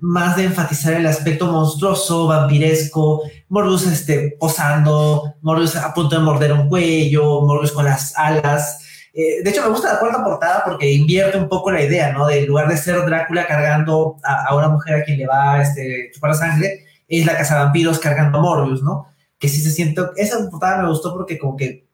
[0.00, 6.52] más de enfatizar el aspecto monstruoso, vampiresco, Morbius este, posando, Morbius a punto de morder
[6.52, 8.80] un cuello, Morbius con las alas.
[9.20, 12.28] Eh, de hecho, me gusta la cuarta portada porque invierte un poco la idea, ¿no?
[12.28, 15.62] De en lugar de ser Drácula cargando a, una mujer a quien le va a
[15.62, 19.08] este, chupar sangre, es la casa de vampiros cargando a Morbius, ¿no?
[19.40, 21.88] Que sí se siente, esa portada me gustó porque como que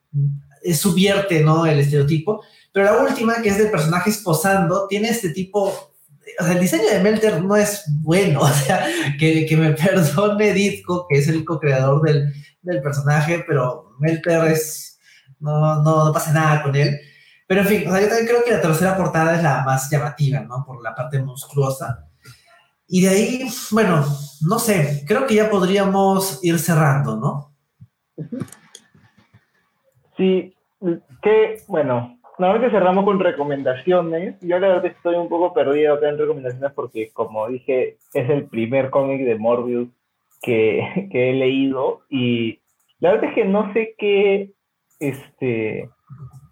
[0.74, 1.64] subvierte, ¿no?
[1.64, 2.42] El estereotipo.
[2.74, 5.72] Pero la última, que es de personajes posando, tiene este tipo,
[6.38, 8.86] o sea, el diseño de Melter no es bueno, o sea,
[9.18, 14.98] que, que me perdone Ditko, que es el co-creador del, del, personaje, pero Melter es,
[15.40, 17.00] no, no, no pasa nada con él.
[17.54, 19.88] Pero en fin, o sea, yo también creo que la tercera portada es la más
[19.88, 20.64] llamativa, ¿no?
[20.66, 22.08] Por la parte monstruosa.
[22.88, 24.04] Y de ahí, bueno,
[24.44, 27.52] no sé, creo que ya podríamos ir cerrando, ¿no?
[30.16, 30.52] Sí,
[31.22, 34.34] que, bueno, normalmente cerramos con recomendaciones.
[34.40, 38.46] Yo la verdad estoy un poco perdido acá en recomendaciones porque, como dije, es el
[38.46, 39.90] primer cómic de Morbius
[40.42, 42.58] que, que, he leído y
[42.98, 44.50] la verdad es que no sé qué,
[44.98, 45.88] este,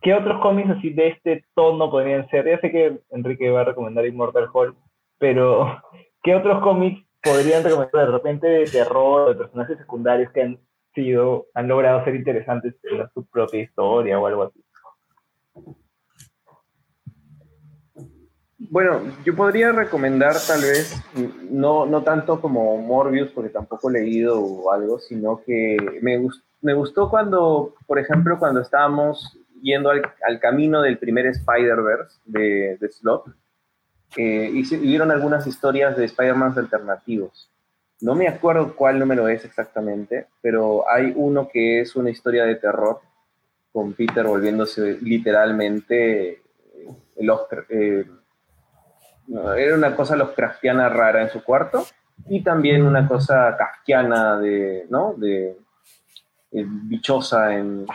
[0.02, 2.46] qué otros cómics así de este tono podrían ser.
[2.46, 4.76] Ya sé que Enrique va a recomendar Immortal Hulk,
[5.18, 5.82] pero
[6.22, 10.58] ¿qué otros cómics podrían recomendar de repente de terror, de personajes secundarios que han
[10.94, 14.60] sido, han logrado ser interesantes en su propia historia o algo así?
[18.70, 21.04] Bueno, yo podría recomendar tal vez,
[21.50, 26.26] no, no tanto como Morbius, porque tampoco he leído o algo, sino que me,
[26.60, 32.76] me gustó cuando, por ejemplo, cuando estábamos yendo al, al camino del primer Spider-Verse de,
[32.78, 33.24] de Slot,
[34.16, 37.50] eh, y, vieron algunas historias de Spider-Man alternativos.
[38.00, 42.56] No me acuerdo cuál número es exactamente, pero hay uno que es una historia de
[42.56, 43.00] terror
[43.72, 46.40] con Peter volviéndose literalmente eh,
[47.16, 47.64] el Oscar.
[47.70, 48.04] Eh,
[49.56, 51.86] era una cosa Lovecraftiana rara en su cuarto
[52.28, 55.14] y también una cosa kafkiana de, ¿no?
[55.16, 55.56] De,
[56.50, 57.86] bichosa en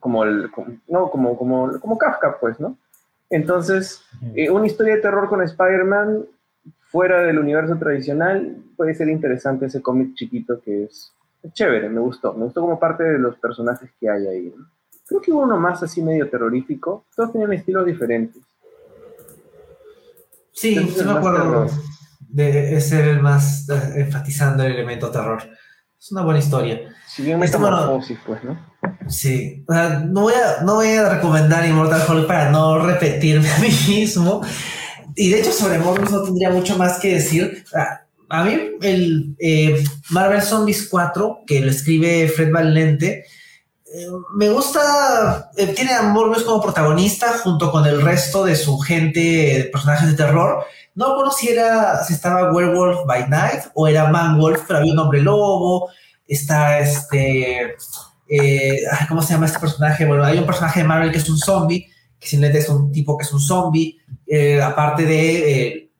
[0.00, 0.50] como el,
[0.88, 2.76] no, como, como, como Kafka, pues, ¿no?
[3.28, 4.02] Entonces,
[4.34, 6.26] eh, una historia de terror con Spider-Man
[6.88, 11.12] fuera del universo tradicional puede ser interesante ese cómic chiquito que es,
[11.52, 12.34] chévere, me gustó.
[12.34, 14.54] Me gustó como parte de los personajes que hay ahí.
[15.06, 17.04] Creo que hubo uno más así medio terrorífico.
[17.14, 18.42] Todos tenían estilos diferentes.
[20.52, 21.66] Sí, sí me acuerdo
[22.28, 25.42] de ser el más eh, enfatizando el elemento terror.
[25.98, 26.94] Es una buena historia.
[27.06, 28.69] Si bien metamorfosis, pues, ¿no?
[29.08, 33.68] Sí, no, voy a, no voy a recomendar Immortal Hulk para no repetirme a mí
[33.88, 34.42] mismo.
[35.16, 37.64] Y de hecho, sobre Morbius no tendría mucho más que decir.
[38.28, 43.24] A mí, el eh, Marvel Zombies 4, que lo escribe Fred Valente,
[43.92, 45.50] eh, me gusta.
[45.56, 50.08] Eh, tiene a Morbius como protagonista junto con el resto de su gente de personajes
[50.10, 50.64] de terror.
[50.94, 55.90] No conociera si estaba Werewolf by Night o era Manwolf, pero había un hombre lobo.
[56.28, 57.74] Está este
[58.30, 60.06] eh, ¿cómo se llama este personaje?
[60.06, 63.18] Bueno, hay un personaje de Marvel que es un zombie, que simplemente es un tipo
[63.18, 65.90] que es un zombie, eh, aparte de eh,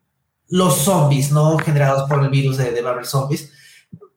[0.49, 1.59] los zombies, ¿no?
[1.59, 3.51] Generados por el virus de, Marvel Zombies.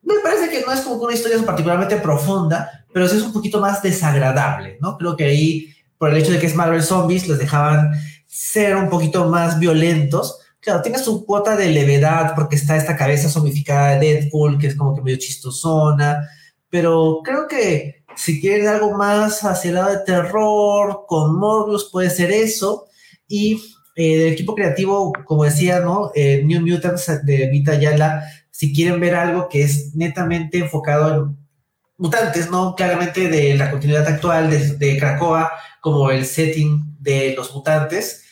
[0.04, 3.60] Me parece que no es como una historia particularmente profunda, pero sí es un poquito
[3.60, 4.96] más desagradable, ¿no?
[4.98, 7.94] Creo que ahí, por el hecho de que es Marvel Zombies, les dejaban
[8.28, 10.40] ser un poquito más violentos.
[10.60, 14.76] Claro, tiene su cuota de levedad porque está esta cabeza zombificada de Deadpool, que es
[14.76, 16.28] como que medio chistosona,
[16.74, 22.10] pero creo que si quieren algo más hacia el lado de terror, con Morbius puede
[22.10, 22.88] ser eso.
[23.28, 23.62] Y
[23.96, 26.12] eh, del equipo creativo, como decía, ¿no?
[26.16, 31.38] Eh, New Mutants de Vita Yala, si quieren ver algo que es netamente enfocado en
[31.98, 32.76] mutantes, ¿no?
[32.76, 38.24] Claramente de la continuidad actual de, de Krakoa, como el setting de los mutantes,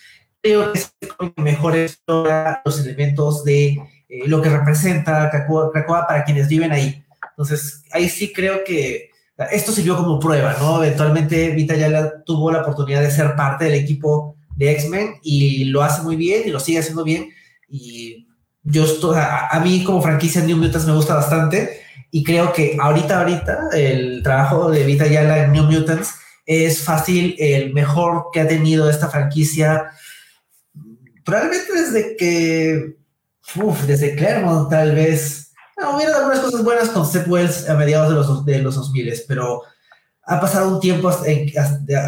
[0.41, 0.93] creo que es
[1.35, 3.79] mejor explora los elementos de
[4.09, 7.05] eh, lo que representa Krakoa, Krakoa para quienes viven ahí.
[7.29, 9.10] Entonces, ahí sí creo que
[9.51, 10.83] esto sirvió como prueba, ¿no?
[10.83, 15.81] Eventualmente Vita ya tuvo la oportunidad de ser parte del equipo de X-Men y lo
[15.83, 17.29] hace muy bien y lo sigue haciendo bien.
[17.67, 18.27] Y
[18.63, 23.19] yo, a, a mí como franquicia New Mutants me gusta bastante y creo que ahorita,
[23.19, 26.15] ahorita, el trabajo de Vita Yala en New Mutants
[26.45, 29.91] es fácil, el mejor que ha tenido esta franquicia,
[31.23, 32.97] probablemente desde que,
[33.55, 38.09] uf, desde Claremont tal vez, no, hubiera algunas cosas buenas con Seth Wells a mediados
[38.09, 39.63] de los, de los 2000, pero
[40.23, 41.11] ha pasado un tiempo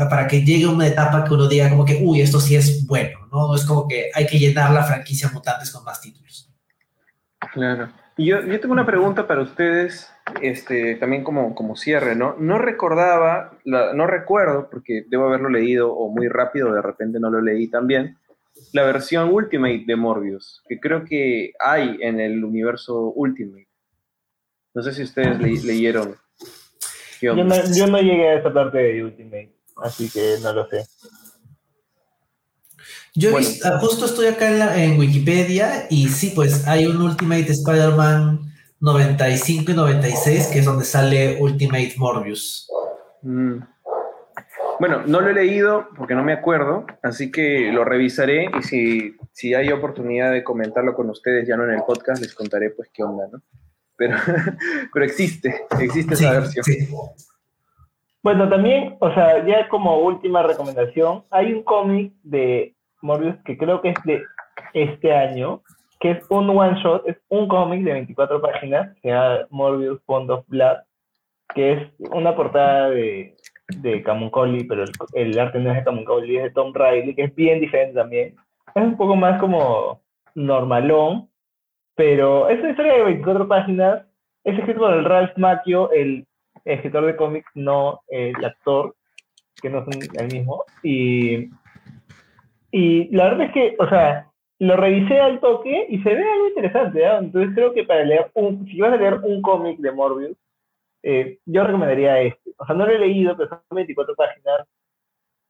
[0.09, 3.27] para que llegue una etapa que uno diga como que, uy, esto sí es bueno,
[3.31, 3.47] ¿no?
[3.47, 6.49] No es como que hay que llenar la franquicia Mutantes con más títulos.
[7.53, 7.89] Claro.
[8.15, 10.09] Y yo, yo, tengo una pregunta para ustedes,
[10.41, 12.35] este, también como, como cierre, ¿no?
[12.37, 17.41] No recordaba, no recuerdo, porque debo haberlo leído o muy rápido, de repente no lo
[17.41, 18.19] leí también,
[18.73, 23.69] la versión Ultimate de Morbius, que creo que hay en el universo Ultimate.
[24.73, 26.17] No sé si ustedes leyeron.
[27.21, 30.85] Yo no, yo no llegué a esa parte de Ultimate, así que no lo sé.
[33.15, 38.39] Yo ah, justo estoy acá en, Wikipedia y sí, pues hay un Ultimate Spider-Man
[38.79, 42.67] 95 y 96 que es donde sale Ultimate Morbius.
[43.21, 43.59] Mm.
[44.83, 49.15] Bueno, no lo he leído porque no me acuerdo, así que lo revisaré y si,
[49.31, 52.89] si hay oportunidad de comentarlo con ustedes, ya no en el podcast, les contaré pues
[52.93, 53.39] qué onda, ¿no?
[53.95, 54.17] Pero,
[54.93, 56.65] pero existe, existe esa versión.
[58.23, 63.79] Bueno, también, o sea, ya como última recomendación, hay un cómic de Morbius, que creo
[63.79, 64.21] que es de
[64.73, 65.61] este año,
[66.01, 70.01] que es un one shot, es un cómic de 24 páginas, que se llama Morbius
[70.01, 70.79] Pond of Blood,
[71.55, 73.37] que es una portada de,
[73.67, 74.83] de Camuncoli, pero
[75.13, 78.35] el, arte no es de Camuncoli, es de Tom Riley, que es bien diferente también.
[78.75, 80.01] Es un poco más como
[80.35, 81.29] normalón,
[81.95, 84.05] pero es una historia de 24 páginas,
[84.43, 86.25] es escrito por el Ralph Macchio, el
[86.65, 88.95] escritor de cómics, no el actor,
[89.61, 91.49] que no son el mismo, y
[92.73, 96.47] y la verdad es que, o sea, lo revisé al toque y se ve algo
[96.47, 97.17] interesante, ¿eh?
[97.19, 100.35] Entonces creo que para leer un, si vas a leer un cómic de Morbius,
[101.03, 102.51] eh, yo recomendaría este.
[102.57, 104.67] O sea, no lo he leído, pero son 24 páginas.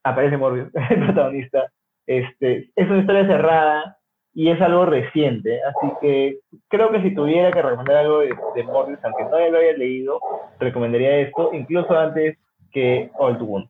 [0.03, 1.71] Aparece Morbius, el protagonista.
[2.05, 3.97] Este, es una historia cerrada
[4.33, 5.61] y es algo reciente.
[5.63, 9.57] Así que creo que si tuviera que recomendar algo de, de Morbius, aunque no lo
[9.57, 10.19] haya leído,
[10.59, 12.37] recomendaría esto, incluso antes
[12.71, 13.69] que to Wound.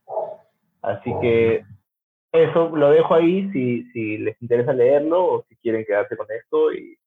[0.81, 1.63] Así que
[2.31, 6.73] eso lo dejo ahí si, si les interesa leerlo o si quieren quedarse con esto.
[6.73, 6.97] Y,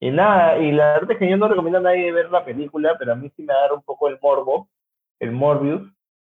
[0.00, 2.96] y nada, y la verdad es que yo no recomiendo a nadie ver la película,
[2.98, 4.68] pero a mí sí me da un poco el morbo,
[5.20, 5.82] el Morbius.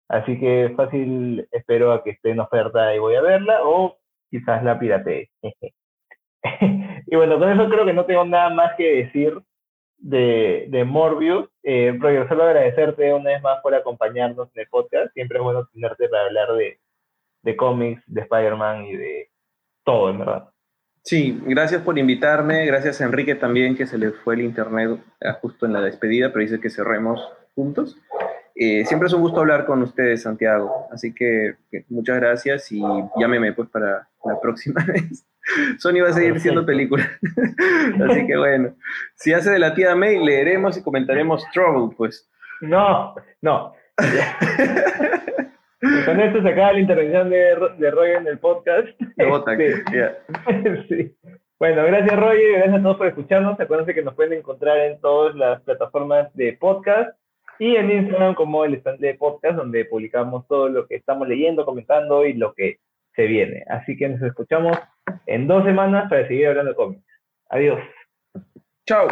[0.10, 3.98] Así que fácil, espero a que esté en oferta y voy a verla, o
[4.32, 5.30] quizás la piratee.
[7.08, 9.40] y bueno, con eso creo que no tengo nada más que decir
[9.98, 11.48] de, de Morbius.
[11.64, 15.14] Eh, Roger, solo agradecerte una vez más por acompañarnos en el podcast.
[15.14, 16.80] Siempre es bueno tenerte para hablar de,
[17.44, 19.30] de cómics, de Spider-Man y de
[19.86, 20.51] todo, en verdad.
[21.04, 25.32] Sí, gracias por invitarme, gracias a Enrique también, que se le fue el internet eh,
[25.42, 27.20] justo en la despedida, pero dice que cerremos
[27.56, 27.98] juntos.
[28.56, 31.56] Eh, siempre es un gusto hablar con ustedes, Santiago, así que,
[31.90, 32.82] muchas gracias y
[33.20, 35.26] llámeme pues para la próxima vez.
[35.80, 37.10] Sony va a seguir siendo película.
[38.10, 38.76] así que bueno,
[39.16, 42.30] si hace de la tía May, leeremos y comentaremos Trouble, pues.
[42.62, 43.74] No, no.
[46.06, 48.88] con esto se acaba la intervención de, de Roy en el podcast.
[50.48, 51.14] Este,
[51.60, 53.60] bueno, gracias Roy, gracias a todos por escucharnos.
[53.60, 57.18] Acuérdense que nos pueden encontrar en todas las plataformas de podcast
[57.60, 61.66] y en Instagram como el stand de podcast, donde publicamos todo lo que estamos leyendo,
[61.66, 62.80] comentando y lo que
[63.16, 63.64] se viene.
[63.68, 64.78] Así que nos escuchamos
[65.26, 67.06] en dos semanas para seguir hablando de cómics.
[67.50, 67.80] Adiós.
[68.86, 69.08] Chao.